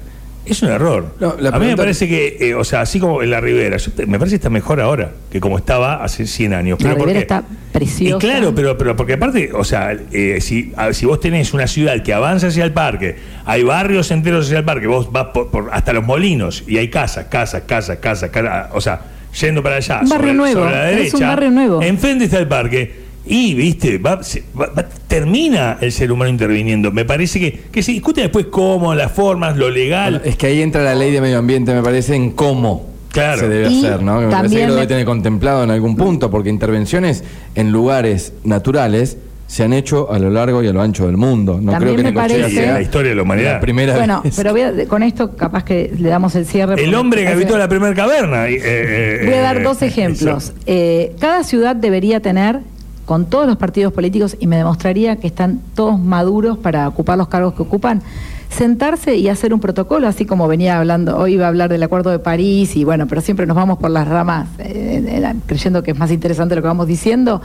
es 0.45 0.63
un 0.63 0.71
error. 0.71 1.15
No, 1.21 1.37
la 1.39 1.51
a 1.51 1.59
mí 1.59 1.67
me 1.67 1.77
parece 1.77 2.09
que, 2.09 2.37
eh, 2.41 2.55
o 2.55 2.65
sea, 2.65 2.81
así 2.81 2.99
como 2.99 3.23
en 3.23 3.31
la 3.31 3.41
Ribera, 3.41 3.77
yo 3.77 3.91
me 4.07 4.19
parece 4.19 4.35
que 4.35 4.37
está 4.39 4.51
mejor 4.51 4.81
ahora 4.81 5.13
que 5.31 5.41
como 5.41 5.57
estaba 5.59 6.03
hace 6.03 6.27
100 6.27 6.53
años. 6.55 6.81
La 6.83 6.91
Ribera 6.91 7.05
porque- 7.05 7.19
está 7.21 7.45
preciosa. 7.73 8.17
Y 8.17 8.19
claro, 8.29 8.55
pero, 8.55 8.77
pero 8.77 8.97
porque 8.97 9.13
aparte, 9.15 9.51
o 9.55 9.65
sea, 9.65 9.97
eh, 10.13 10.39
si, 10.41 10.73
a- 10.77 10.93
si 10.93 11.07
vos 11.07 11.21
tenés 11.21 11.55
una 11.55 11.67
ciudad 11.67 12.03
que 12.03 12.13
avanza 12.13 12.49
hacia 12.49 12.65
el 12.65 12.73
parque, 12.73 13.17
hay 13.45 13.63
barrios 13.63 14.11
enteros 14.11 14.47
hacia 14.47 14.59
el 14.59 14.65
parque, 14.65 14.87
vos 14.87 15.11
vas 15.13 15.27
por, 15.33 15.51
por- 15.51 15.71
hasta 15.73 15.93
los 15.93 16.05
molinos 16.05 16.65
y 16.67 16.79
hay 16.79 16.89
casas, 16.89 17.27
casas, 17.27 17.63
casas, 17.67 17.99
casas, 17.99 18.31
casas, 18.31 18.69
o 18.73 18.81
sea, 18.81 19.01
yendo 19.41 19.63
para 19.63 19.77
allá. 19.77 20.01
Un 20.03 20.09
barrio 20.09 20.35
nuevo, 20.35 20.61
sobre 20.61 20.73
la 20.75 20.91
es 20.91 20.97
derecha. 20.97 21.17
un 21.17 21.23
barrio 21.23 21.51
nuevo. 21.51 21.83
Enfrente 21.83 22.25
está 22.25 22.39
el 22.39 22.49
parque. 22.49 23.02
Y, 23.25 23.55
viste, 23.55 23.99
va- 23.99 24.23
se- 24.23 24.43
va- 24.59 24.71
va- 24.77 24.87
termina 25.07 25.79
el 25.81 25.93
ser 25.93 26.11
humano 26.11 26.29
interviniendo. 26.31 26.91
Me 26.91 27.05
parece 27.05 27.39
que, 27.39 27.53
que 27.71 27.83
se 27.83 27.93
discute 27.93 28.21
después 28.23 28.47
cómo, 28.47 28.95
las 28.95 29.13
formas, 29.13 29.57
lo 29.57 29.71
legal. 29.71 30.15
Bueno, 30.15 30.27
es 30.29 30.37
que 30.37 30.47
ahí 30.49 30.61
entra 30.63 30.83
la 30.83 30.95
ley 30.95 31.13
de 31.13 31.21
medio 31.21 31.39
ambiente, 31.39 31.73
me 31.75 31.83
parece, 31.83 32.15
en 32.17 32.31
cómo 32.33 32.91
Claro. 33.13 33.41
se 33.41 33.49
debe 33.49 33.69
Y 33.71 33.85
hacer, 33.85 34.03
¿no? 34.03 34.21
Me 34.21 34.29
parece 34.29 34.57
que 34.57 34.67
lo 34.67 34.75
debe 34.75 34.87
tener 34.87 35.05
contemplado 35.05 35.63
en 35.63 35.71
algún 35.71 35.97
punto, 35.97 36.31
porque 36.31 36.49
intervenciones 36.49 37.23
en 37.55 37.71
lugares 37.71 38.33
naturales 38.43 39.19
se 39.47 39.63
han 39.65 39.75
hecho 39.75 40.11
a 40.11 40.19
lo 40.19 40.31
largo 40.31 40.63
y 40.63 40.69
a 40.69 40.73
lo 40.73 40.81
ancho 40.81 41.05
del 41.07 41.19
mundo. 41.19 41.61
No 41.61 41.73
También 41.73 41.95
creo 41.97 42.07
que 42.07 42.11
me 42.11 42.13
parece- 42.13 42.45
en 42.47 42.51
sea 42.51 42.73
la 42.73 42.81
historia 42.83 43.11
de 43.11 43.17
la 43.17 43.23
humanidad. 43.23 43.53
la 43.53 43.61
primera 43.61 43.95
Bueno, 43.99 44.23
vez. 44.25 44.33
pero 44.35 44.53
voy 44.53 44.63
a- 44.63 44.73
con 44.89 45.03
esto 45.03 45.37
capaz 45.37 45.63
que 45.63 45.93
le 45.97 46.09
damos 46.09 46.35
el 46.37 46.47
cierre. 46.47 46.83
el 46.83 46.95
hombre 46.95 47.23
que 47.23 47.29
habitó 47.29 47.59
la 47.59 47.69
primera 47.69 47.95
caverna. 47.95 48.49
eh, 48.49 49.21
Voy 49.27 49.35
a 49.35 49.43
dar 49.43 49.59
eh, 49.59 49.63
dos 49.63 49.83
ejemplos. 49.83 50.55
Eh, 50.65 51.15
cada 51.21 51.45
ciudad 51.45 51.77
debería 51.77 52.21
tener, 52.21 52.61
con 53.05 53.27
todos 53.27 53.47
los 53.47 53.57
partidos 53.57 53.93
políticos, 53.93 54.37
y 54.39 54.47
me 54.47 54.57
demostraría 54.57 55.17
que 55.17 55.27
están 55.27 55.61
todos 55.75 55.99
maduros 55.99 56.59
para 56.59 56.87
ocupar 56.89 57.19
los 57.19 57.29
cargos 57.29 57.55
que 57.55 57.63
ocupan, 57.63 58.01
sentarse 58.49 59.17
y 59.17 59.29
hacer 59.29 59.53
un 59.55 59.61
protocolo, 59.61 60.07
así 60.07 60.27
como 60.27 60.47
venía 60.47 60.79
hablando, 60.79 61.17
hoy 61.19 61.35
iba 61.35 61.47
a 61.47 61.49
hablar 61.49 61.71
del 61.71 61.83
Acuerdo 61.83 62.11
de 62.11 62.19
París 62.19 62.77
y 62.77 62.85
bueno, 62.85 63.07
pero 63.09 63.21
siempre 63.21 63.47
nos 63.47 63.57
vamos 63.57 63.79
por 63.79 63.91
las 63.91 64.07
ramas, 64.07 64.49
eh, 64.59 65.03
eh, 65.07 65.35
creyendo 65.47 65.83
que 65.83 65.93
es 65.93 65.99
más 65.99 66.11
interesante 66.11 66.55
lo 66.55 66.63
que 66.63 66.69
vamos 66.69 66.87
diciendo. 66.87 67.41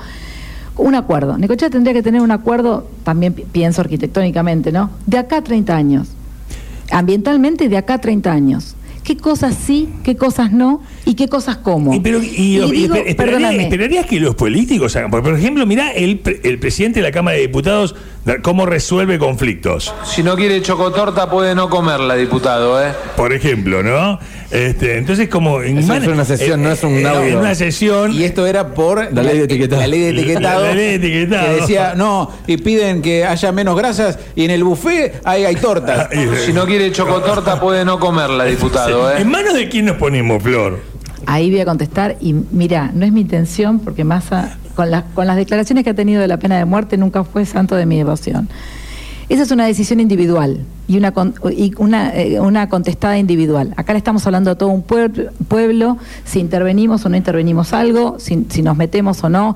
Un 0.76 0.93
acuerdo. 0.93 1.38
Necochea 1.39 1.70
tendría 1.72 1.93
que 1.93 2.04
tener 2.04 2.22
un 2.22 2.30
acuerdo, 2.30 2.86
también 3.04 3.34
pi- 3.34 3.46
pienso 3.52 3.82
arquitectónicamente, 3.82 4.72
¿no? 4.72 4.91
De 5.08 5.17
acá 5.17 5.38
a 5.38 5.41
30 5.41 5.76
años. 5.76 6.08
Ambientalmente, 6.91 7.67
de 7.67 7.78
acá 7.78 7.96
a 7.96 7.98
30 7.98 8.32
años. 8.32 8.76
¿Qué 9.08 9.15
cosas 9.15 9.56
sí, 9.65 9.88
qué 10.04 10.17
cosas 10.17 10.52
no 10.52 10.82
y 11.06 11.13
qué 11.13 11.30
cosas 11.30 11.56
cómo? 11.56 11.93
Y, 11.93 12.02
pero, 12.02 12.22
y- 12.22 12.26
Y 12.28 12.58
y 12.58 12.72
digo, 12.72 12.96
esper- 12.96 13.04
esperaría- 13.08 13.62
esperarías 13.62 14.06
que 14.06 14.20
los 14.20 14.36
políticos 14.36 14.98
hagan. 14.98 15.10
Por, 15.12 15.26
ejemplo, 15.34 15.65
mirá 15.65 15.91
el, 15.91 16.20
pre- 16.20 16.41
el 16.43 16.60
presidente 16.60 17.00
de 17.00 17.04
la 17.06 17.13
Cámara 17.13 17.36
de 17.38 17.43
Diputados 17.43 17.96
cómo 18.42 18.66
resuelve 18.66 19.18
conflictos. 19.20 19.94
Si 20.06 20.24
no 20.24 20.36
quiere 20.36 20.62
chocotorta 20.62 21.30
puede 21.30 21.56
no 21.56 21.70
comerla, 21.70 22.16
diputado, 22.16 22.82
¿eh? 22.84 22.92
Por 23.16 23.34
ejemplo, 23.34 23.84
¿no? 23.84 24.20
Este, 24.52 24.98
entonces, 24.98 25.28
como. 25.30 25.62
en 25.62 25.80
Eso 25.80 25.88
man- 25.90 26.02
es 26.04 26.08
una 26.08 26.24
sesión, 26.26 26.63
no 26.63 26.72
es 26.72 26.84
un 26.84 26.94
en- 26.98 27.08
audio. 27.08 27.22
En 27.34 27.38
una 27.38 27.56
sesión. 27.56 28.13
Y 28.13 28.24
esto 28.24 28.46
era 28.48 28.74
por 28.74 29.13
La 29.13 29.24
ley 29.24 29.38
de 29.40 29.44
etiquetado. 29.44 29.82
La 29.82 29.88
ley 29.88 30.00
de 30.00 30.10
etiquetado. 30.10 30.63
La 30.63 30.74
ley 30.74 30.86
de 30.86 30.96
etiquetado. 30.96 31.48
Que 31.56 31.62
decía, 31.62 31.94
no, 31.96 32.32
y 32.48 32.58
piden 32.58 33.02
que 33.02 33.26
haya 33.26 33.52
menos 33.52 33.76
grasas 33.78 34.18
y 34.36 34.46
en 34.46 34.52
el 34.52 34.63
buffet 34.63 35.22
hay, 35.26 35.46
hay 35.46 35.56
tortas. 35.56 36.10
Si 36.46 36.54
no 36.54 36.66
quiere 36.66 36.92
chocotorta 36.92 37.60
puede 37.60 37.84
no 37.84 38.00
comerla, 38.00 38.46
diputado, 38.46 39.12
¿En 39.12 39.22
¿eh? 39.22 39.26
manos 39.26 39.54
de 39.54 39.68
quién 39.70 39.86
nos 39.86 39.98
ponemos, 39.98 40.42
Flor? 40.42 40.80
Ahí 41.26 41.50
voy 41.52 41.60
a 41.60 41.66
contestar 41.66 42.16
y 42.22 42.34
mira, 42.34 42.92
no 42.94 43.06
es 43.06 43.12
mi 43.12 43.22
intención 43.22 43.80
porque 43.80 44.04
Massa, 44.06 44.58
con, 44.78 44.92
las 44.92 45.06
con 45.16 45.26
las 45.26 45.36
declaraciones 45.36 45.84
que 45.84 45.90
ha 45.90 45.96
tenido 45.96 46.22
de 46.22 46.28
la 46.28 46.38
pena 46.38 46.56
de 46.56 46.66
muerte, 46.66 46.98
nunca 46.98 47.24
fue 47.24 47.48
santo 47.48 47.76
de 47.76 47.88
mi 47.88 47.98
devoción. 47.98 48.48
Esa 49.28 49.42
es 49.42 49.50
una 49.50 49.66
decisión 49.66 50.00
individual 50.00 50.60
y 50.88 50.98
una, 50.98 51.12
y 51.52 51.74
una, 51.80 52.16
eh, 52.16 52.40
una 52.40 52.70
contestada 52.70 53.18
individual. 53.18 53.74
Acá 53.76 53.94
le 53.94 53.98
estamos 53.98 54.28
hablando 54.28 54.52
a 54.52 54.56
todo 54.56 54.70
un 54.70 54.84
pueblo, 54.84 55.32
pueblo 55.48 55.98
si 56.26 56.40
intervenimos 56.40 57.04
o 57.04 57.10
no 57.10 57.18
intervenimos 57.18 57.74
algo, 57.74 58.20
si, 58.20 58.46
si 58.50 58.62
nos 58.62 58.78
metemos 58.78 59.24
o 59.24 59.30
no. 59.30 59.56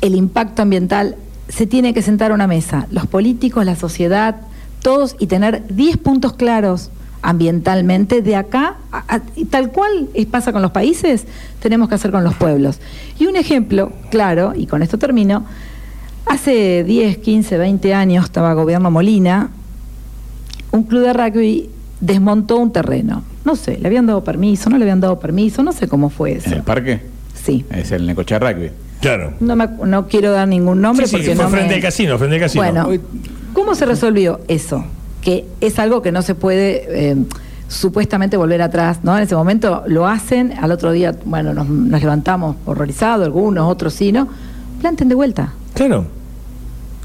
El 0.00 0.14
impacto 0.14 0.62
ambiental 0.62 1.16
se 1.50 1.66
tiene 1.66 1.92
que 1.92 2.00
sentar 2.00 2.30
a 2.30 2.34
una 2.34 2.46
mesa, 2.46 2.86
los 2.90 3.06
políticos, 3.06 3.66
la 3.66 3.76
sociedad, 3.76 4.36
todos 4.80 5.14
y 5.18 5.26
tener 5.26 5.62
10 5.68 5.98
puntos 5.98 6.32
claros 6.32 6.90
ambientalmente 7.22 8.20
de 8.22 8.36
acá, 8.36 8.76
a- 8.90 9.16
a- 9.16 9.22
y 9.36 9.44
tal 9.46 9.70
cual 9.70 10.08
es- 10.14 10.26
pasa 10.26 10.52
con 10.52 10.60
los 10.62 10.72
países, 10.72 11.24
tenemos 11.60 11.88
que 11.88 11.94
hacer 11.94 12.10
con 12.10 12.24
los 12.24 12.34
pueblos. 12.34 12.80
Y 13.18 13.26
un 13.26 13.36
ejemplo 13.36 13.92
claro, 14.10 14.52
y 14.56 14.66
con 14.66 14.82
esto 14.82 14.98
termino, 14.98 15.44
hace 16.26 16.84
10, 16.84 17.18
15, 17.18 17.58
20 17.58 17.94
años 17.94 18.24
estaba 18.26 18.52
gobierno 18.54 18.90
Molina, 18.90 19.50
un 20.72 20.84
club 20.84 21.02
de 21.02 21.12
rugby 21.12 21.70
desmontó 22.00 22.56
un 22.58 22.72
terreno. 22.72 23.22
No 23.44 23.56
sé, 23.56 23.78
le 23.78 23.86
habían 23.88 24.06
dado 24.06 24.22
permiso, 24.24 24.70
no 24.70 24.78
le 24.78 24.84
habían 24.84 25.00
dado 25.00 25.18
permiso, 25.18 25.62
no 25.62 25.72
sé 25.72 25.88
cómo 25.88 26.10
fue 26.10 26.32
eso. 26.32 26.48
¿En 26.48 26.54
el 26.54 26.62
parque? 26.62 27.00
Sí. 27.34 27.64
Es 27.70 27.90
el 27.92 28.06
Necochea 28.06 28.38
Rugby. 28.38 28.70
Claro. 29.00 29.32
No, 29.40 29.56
me 29.56 29.66
no 29.84 30.06
quiero 30.06 30.30
dar 30.30 30.46
ningún 30.46 30.80
nombre 30.80 31.06
Sí, 31.06 31.10
sí, 31.10 31.16
porque 31.16 31.34
fue 31.34 31.44
no 31.44 31.50
frente 31.50 31.68
me- 31.70 31.74
al 31.74 31.80
casino, 31.82 32.18
frente 32.18 32.36
al 32.36 32.40
casino. 32.42 32.62
Bueno, 32.62 32.88
¿cómo 33.52 33.74
se 33.74 33.84
resolvió 33.84 34.40
eso? 34.46 34.84
Que 35.22 35.46
es 35.60 35.78
algo 35.78 36.02
que 36.02 36.12
no 36.12 36.20
se 36.22 36.34
puede 36.34 37.10
eh, 37.10 37.16
supuestamente 37.68 38.36
volver 38.36 38.60
atrás, 38.60 38.98
¿no? 39.02 39.16
En 39.16 39.22
ese 39.22 39.34
momento 39.34 39.82
lo 39.86 40.06
hacen, 40.06 40.52
al 40.60 40.70
otro 40.72 40.92
día, 40.92 41.14
bueno, 41.24 41.54
nos, 41.54 41.68
nos 41.68 42.00
levantamos 42.02 42.56
horrorizados, 42.66 43.24
algunos, 43.24 43.70
otros 43.70 43.94
sí, 43.94 44.12
¿no? 44.12 44.28
Planten 44.80 45.08
de 45.08 45.14
vuelta 45.14 45.52
Claro. 45.74 46.06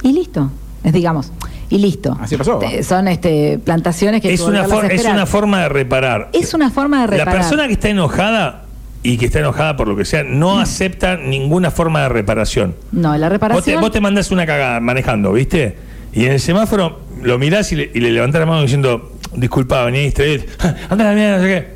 y 0.03 0.11
listo, 0.11 0.49
es, 0.83 0.91
digamos, 0.93 1.31
y 1.69 1.77
listo. 1.77 2.17
Así 2.19 2.35
pasó. 2.37 2.57
Te- 2.57 2.81
son 2.83 3.07
este, 3.07 3.59
plantaciones 3.63 4.21
que 4.21 4.33
Es 4.33 4.41
una, 4.41 4.65
es 4.89 5.05
una 5.05 5.25
forma 5.25 5.61
de 5.61 5.69
reparar. 5.69 6.29
Es 6.33 6.53
una 6.53 6.69
forma 6.71 7.01
de 7.01 7.07
reparar. 7.07 7.35
La 7.35 7.39
persona 7.41 7.67
que 7.67 7.73
está 7.73 7.89
enojada 7.89 8.63
y 9.03 9.17
que 9.17 9.27
está 9.27 9.39
enojada 9.39 9.77
por 9.77 9.87
lo 9.87 9.95
que 9.95 10.05
sea, 10.05 10.23
no 10.23 10.59
acepta 10.59 11.17
ninguna 11.17 11.69
forma 11.71 12.01
de 12.01 12.09
reparación. 12.09 12.75
No, 12.91 13.15
la 13.15 13.17
Vos 13.17 13.21
te, 13.21 13.29
reparación... 13.29 13.81
vos 13.81 13.91
te 13.91 14.01
mandás 14.01 14.31
una 14.31 14.45
cagada 14.45 14.79
manejando, 14.79 15.31
¿viste? 15.33 15.77
Y 16.13 16.25
en 16.25 16.31
el 16.33 16.39
semáforo 16.39 16.99
lo 17.23 17.37
mirás 17.39 17.71
y 17.71 17.75
le, 17.75 17.91
y 17.93 17.99
le 17.99 18.11
levantás 18.11 18.39
la 18.39 18.45
mano 18.45 18.61
diciendo, 18.61 19.17
disculpa, 19.35 19.87
distraído. 19.87 20.43
Anda 20.89 21.05
la 21.05 21.13
mierda, 21.13 21.37
no 21.37 21.43
sé 21.43 21.49
qué. 21.49 21.67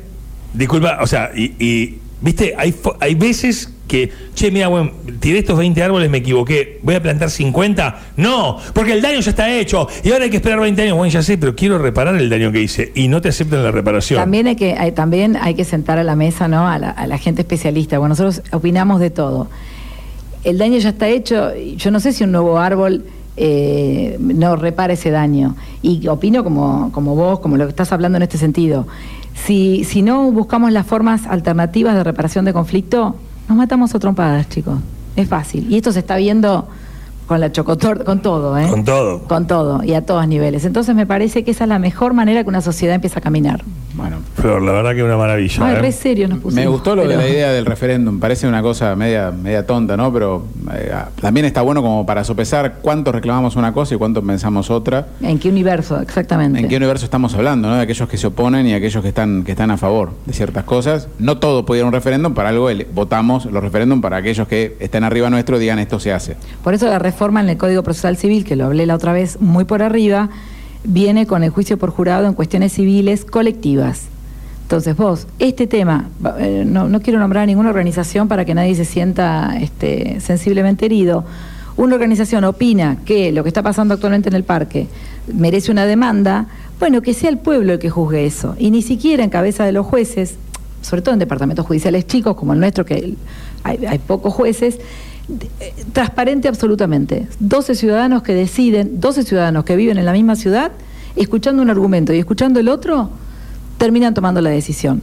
Disculpa, 0.54 0.98
o 1.00 1.06
sea, 1.06 1.30
y, 1.34 1.54
y, 1.58 1.98
¿viste? 2.20 2.54
Hay, 2.56 2.74
hay 3.00 3.14
veces 3.14 3.72
que, 3.88 4.10
che, 4.34 4.50
mira, 4.50 4.68
bueno, 4.68 4.90
tiré 5.20 5.40
estos 5.40 5.58
20 5.58 5.82
árboles, 5.82 6.08
me 6.08 6.18
equivoqué, 6.18 6.78
voy 6.82 6.94
a 6.94 7.02
plantar 7.02 7.30
50. 7.30 8.00
No, 8.16 8.58
porque 8.72 8.92
el 8.92 9.02
daño 9.02 9.20
ya 9.20 9.30
está 9.30 9.52
hecho 9.52 9.86
y 10.02 10.12
ahora 10.12 10.24
hay 10.24 10.30
que 10.30 10.36
esperar 10.36 10.60
20 10.60 10.80
años. 10.82 10.96
Bueno, 10.96 11.12
ya 11.12 11.22
sé, 11.22 11.36
pero 11.36 11.54
quiero 11.54 11.78
reparar 11.78 12.16
el 12.16 12.30
daño 12.30 12.50
que 12.52 12.62
hice 12.62 12.92
y 12.94 13.08
no 13.08 13.20
te 13.20 13.28
aceptan 13.28 13.62
la 13.62 13.70
reparación. 13.70 14.18
También 14.18 14.46
hay 14.46 14.56
que, 14.56 14.74
hay, 14.74 14.92
también 14.92 15.36
hay 15.36 15.54
que 15.54 15.64
sentar 15.64 15.98
a 15.98 16.04
la 16.04 16.16
mesa 16.16 16.48
¿no? 16.48 16.66
a, 16.66 16.78
la, 16.78 16.90
a 16.90 17.06
la 17.06 17.18
gente 17.18 17.42
especialista. 17.42 17.98
Bueno, 17.98 18.12
nosotros 18.12 18.42
opinamos 18.52 18.98
de 18.98 19.10
todo. 19.10 19.48
El 20.44 20.58
daño 20.58 20.78
ya 20.78 20.88
está 20.88 21.08
hecho. 21.08 21.54
Yo 21.76 21.90
no 21.90 22.00
sé 22.00 22.12
si 22.12 22.24
un 22.24 22.32
nuevo 22.32 22.58
árbol 22.58 23.04
eh, 23.36 24.16
no 24.20 24.56
repara 24.56 24.92
ese 24.92 25.10
daño. 25.10 25.56
Y 25.82 26.06
opino 26.08 26.44
como, 26.44 26.90
como 26.92 27.14
vos, 27.14 27.40
como 27.40 27.56
lo 27.56 27.64
que 27.64 27.70
estás 27.70 27.92
hablando 27.92 28.16
en 28.16 28.22
este 28.22 28.38
sentido. 28.38 28.86
Si, 29.34 29.84
si 29.84 30.02
no 30.02 30.30
buscamos 30.30 30.72
las 30.72 30.86
formas 30.86 31.26
alternativas 31.26 31.94
de 31.94 32.04
reparación 32.04 32.44
de 32.44 32.52
conflicto, 32.52 33.16
nos 33.48 33.56
matamos 33.56 33.94
a 33.94 33.98
trompadas, 33.98 34.48
chicos. 34.48 34.78
Es 35.16 35.28
fácil. 35.28 35.66
Y 35.70 35.76
esto 35.76 35.92
se 35.92 35.98
está 35.98 36.16
viendo 36.16 36.68
con 37.32 37.40
la 37.40 37.50
chocotor, 37.50 38.04
con 38.04 38.20
todo, 38.20 38.58
¿eh? 38.58 38.66
Con 38.68 38.84
todo. 38.84 39.22
Con 39.22 39.46
todo 39.46 39.82
y 39.82 39.94
a 39.94 40.04
todos 40.04 40.28
niveles. 40.28 40.66
Entonces 40.66 40.94
me 40.94 41.06
parece 41.06 41.44
que 41.44 41.52
esa 41.52 41.64
es 41.64 41.68
la 41.68 41.78
mejor 41.78 42.12
manera 42.12 42.42
que 42.42 42.48
una 42.50 42.60
sociedad 42.60 42.94
empieza 42.94 43.20
a 43.20 43.22
caminar. 43.22 43.64
Bueno, 43.94 44.18
Flor, 44.36 44.60
la 44.62 44.72
verdad 44.72 44.92
que 44.92 44.98
es 44.98 45.04
una 45.04 45.16
maravilla. 45.16 45.66
Ay, 45.66 45.74
¿eh? 45.76 45.78
re 45.78 45.92
serio 45.92 46.28
nos 46.28 46.38
pusimos. 46.38 46.64
me 46.64 46.70
gustó 46.70 46.94
lo 46.96 47.02
de 47.02 47.08
pero- 47.08 47.20
la 47.20 47.28
idea 47.28 47.52
del 47.52 47.64
referéndum. 47.66 48.20
Parece 48.20 48.46
una 48.46 48.60
cosa 48.60 48.94
media, 48.96 49.30
media 49.30 49.66
tonta, 49.66 49.96
¿no? 49.96 50.12
Pero 50.12 50.44
eh, 50.74 50.92
también 51.20 51.46
está 51.46 51.62
bueno 51.62 51.80
como 51.82 52.04
para 52.04 52.24
sopesar 52.24 52.80
cuánto 52.82 53.12
reclamamos 53.12 53.56
una 53.56 53.72
cosa 53.72 53.94
y 53.94 53.98
cuánto 53.98 54.22
pensamos 54.22 54.70
otra. 54.70 55.08
¿En 55.22 55.38
qué 55.38 55.48
universo? 55.48 56.00
Exactamente. 56.00 56.58
¿En 56.60 56.68
qué 56.68 56.76
universo 56.76 57.04
estamos 57.06 57.34
hablando? 57.34 57.68
¿no? 57.68 57.76
De 57.76 57.82
aquellos 57.82 58.08
que 58.08 58.18
se 58.18 58.26
oponen 58.26 58.66
y 58.66 58.74
aquellos 58.74 59.02
que 59.02 59.08
están, 59.08 59.42
que 59.44 59.52
están 59.52 59.70
a 59.70 59.78
favor 59.78 60.12
de 60.26 60.34
ciertas 60.34 60.64
cosas. 60.64 61.08
No 61.18 61.38
todo 61.38 61.64
puede 61.64 61.80
ir 61.80 61.84
a 61.84 61.86
un 61.86 61.92
referéndum, 61.94 62.34
para 62.34 62.50
algo 62.50 62.68
votamos 62.94 63.46
los 63.46 63.62
referéndum 63.62 64.00
para 64.00 64.18
aquellos 64.18 64.48
que 64.48 64.76
estén 64.80 65.04
arriba 65.04 65.30
nuestro 65.30 65.58
digan 65.58 65.78
esto 65.78 65.98
se 66.00 66.12
hace. 66.12 66.36
Por 66.64 66.74
eso 66.74 66.88
la 66.88 66.98
reforma 66.98 67.21
en 67.30 67.48
el 67.48 67.56
Código 67.56 67.84
Procesal 67.84 68.16
Civil, 68.16 68.44
que 68.44 68.56
lo 68.56 68.66
hablé 68.66 68.84
la 68.84 68.96
otra 68.96 69.12
vez 69.12 69.40
muy 69.40 69.64
por 69.64 69.80
arriba, 69.82 70.28
viene 70.82 71.26
con 71.26 71.44
el 71.44 71.50
juicio 71.50 71.78
por 71.78 71.90
jurado 71.90 72.26
en 72.26 72.34
cuestiones 72.34 72.72
civiles 72.72 73.24
colectivas. 73.24 74.06
Entonces 74.62 74.96
vos, 74.96 75.28
este 75.38 75.68
tema, 75.68 76.08
eh, 76.38 76.64
no, 76.66 76.88
no 76.88 77.00
quiero 77.00 77.20
nombrar 77.20 77.46
ninguna 77.46 77.68
organización 77.68 78.26
para 78.26 78.44
que 78.44 78.54
nadie 78.54 78.74
se 78.74 78.84
sienta 78.84 79.56
este, 79.60 80.18
sensiblemente 80.18 80.86
herido. 80.86 81.24
Una 81.76 81.94
organización 81.94 82.42
opina 82.42 82.98
que 83.04 83.30
lo 83.30 83.44
que 83.44 83.50
está 83.50 83.62
pasando 83.62 83.94
actualmente 83.94 84.28
en 84.28 84.34
el 84.34 84.42
parque 84.42 84.88
merece 85.32 85.70
una 85.70 85.86
demanda, 85.86 86.46
bueno, 86.80 87.02
que 87.02 87.14
sea 87.14 87.30
el 87.30 87.38
pueblo 87.38 87.74
el 87.74 87.78
que 87.78 87.88
juzgue 87.88 88.26
eso. 88.26 88.56
Y 88.58 88.72
ni 88.72 88.82
siquiera 88.82 89.22
en 89.22 89.30
cabeza 89.30 89.64
de 89.64 89.70
los 89.70 89.86
jueces, 89.86 90.34
sobre 90.80 91.02
todo 91.02 91.12
en 91.12 91.20
departamentos 91.20 91.64
judiciales 91.64 92.04
chicos 92.08 92.34
como 92.34 92.52
el 92.52 92.58
nuestro, 92.58 92.84
que 92.84 93.14
hay, 93.62 93.86
hay 93.86 93.98
pocos 94.00 94.34
jueces, 94.34 94.80
transparente 95.92 96.48
absolutamente. 96.48 97.28
12 97.40 97.74
ciudadanos 97.74 98.22
que 98.22 98.34
deciden, 98.34 99.00
12 99.00 99.22
ciudadanos 99.22 99.64
que 99.64 99.76
viven 99.76 99.98
en 99.98 100.04
la 100.04 100.12
misma 100.12 100.36
ciudad, 100.36 100.72
escuchando 101.16 101.62
un 101.62 101.70
argumento 101.70 102.12
y 102.12 102.18
escuchando 102.18 102.60
el 102.60 102.68
otro, 102.68 103.10
terminan 103.78 104.14
tomando 104.14 104.40
la 104.40 104.50
decisión. 104.50 105.02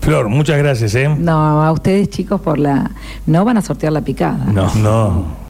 Flor, 0.00 0.28
muchas 0.28 0.58
gracias, 0.58 0.94
¿eh? 0.96 1.08
No, 1.08 1.62
a 1.62 1.72
ustedes 1.72 2.10
chicos 2.10 2.40
por 2.40 2.58
la... 2.58 2.90
No 3.26 3.44
van 3.44 3.56
a 3.56 3.62
sortear 3.62 3.92
la 3.92 4.02
picada. 4.02 4.44
No. 4.52 4.74
No. 4.74 5.24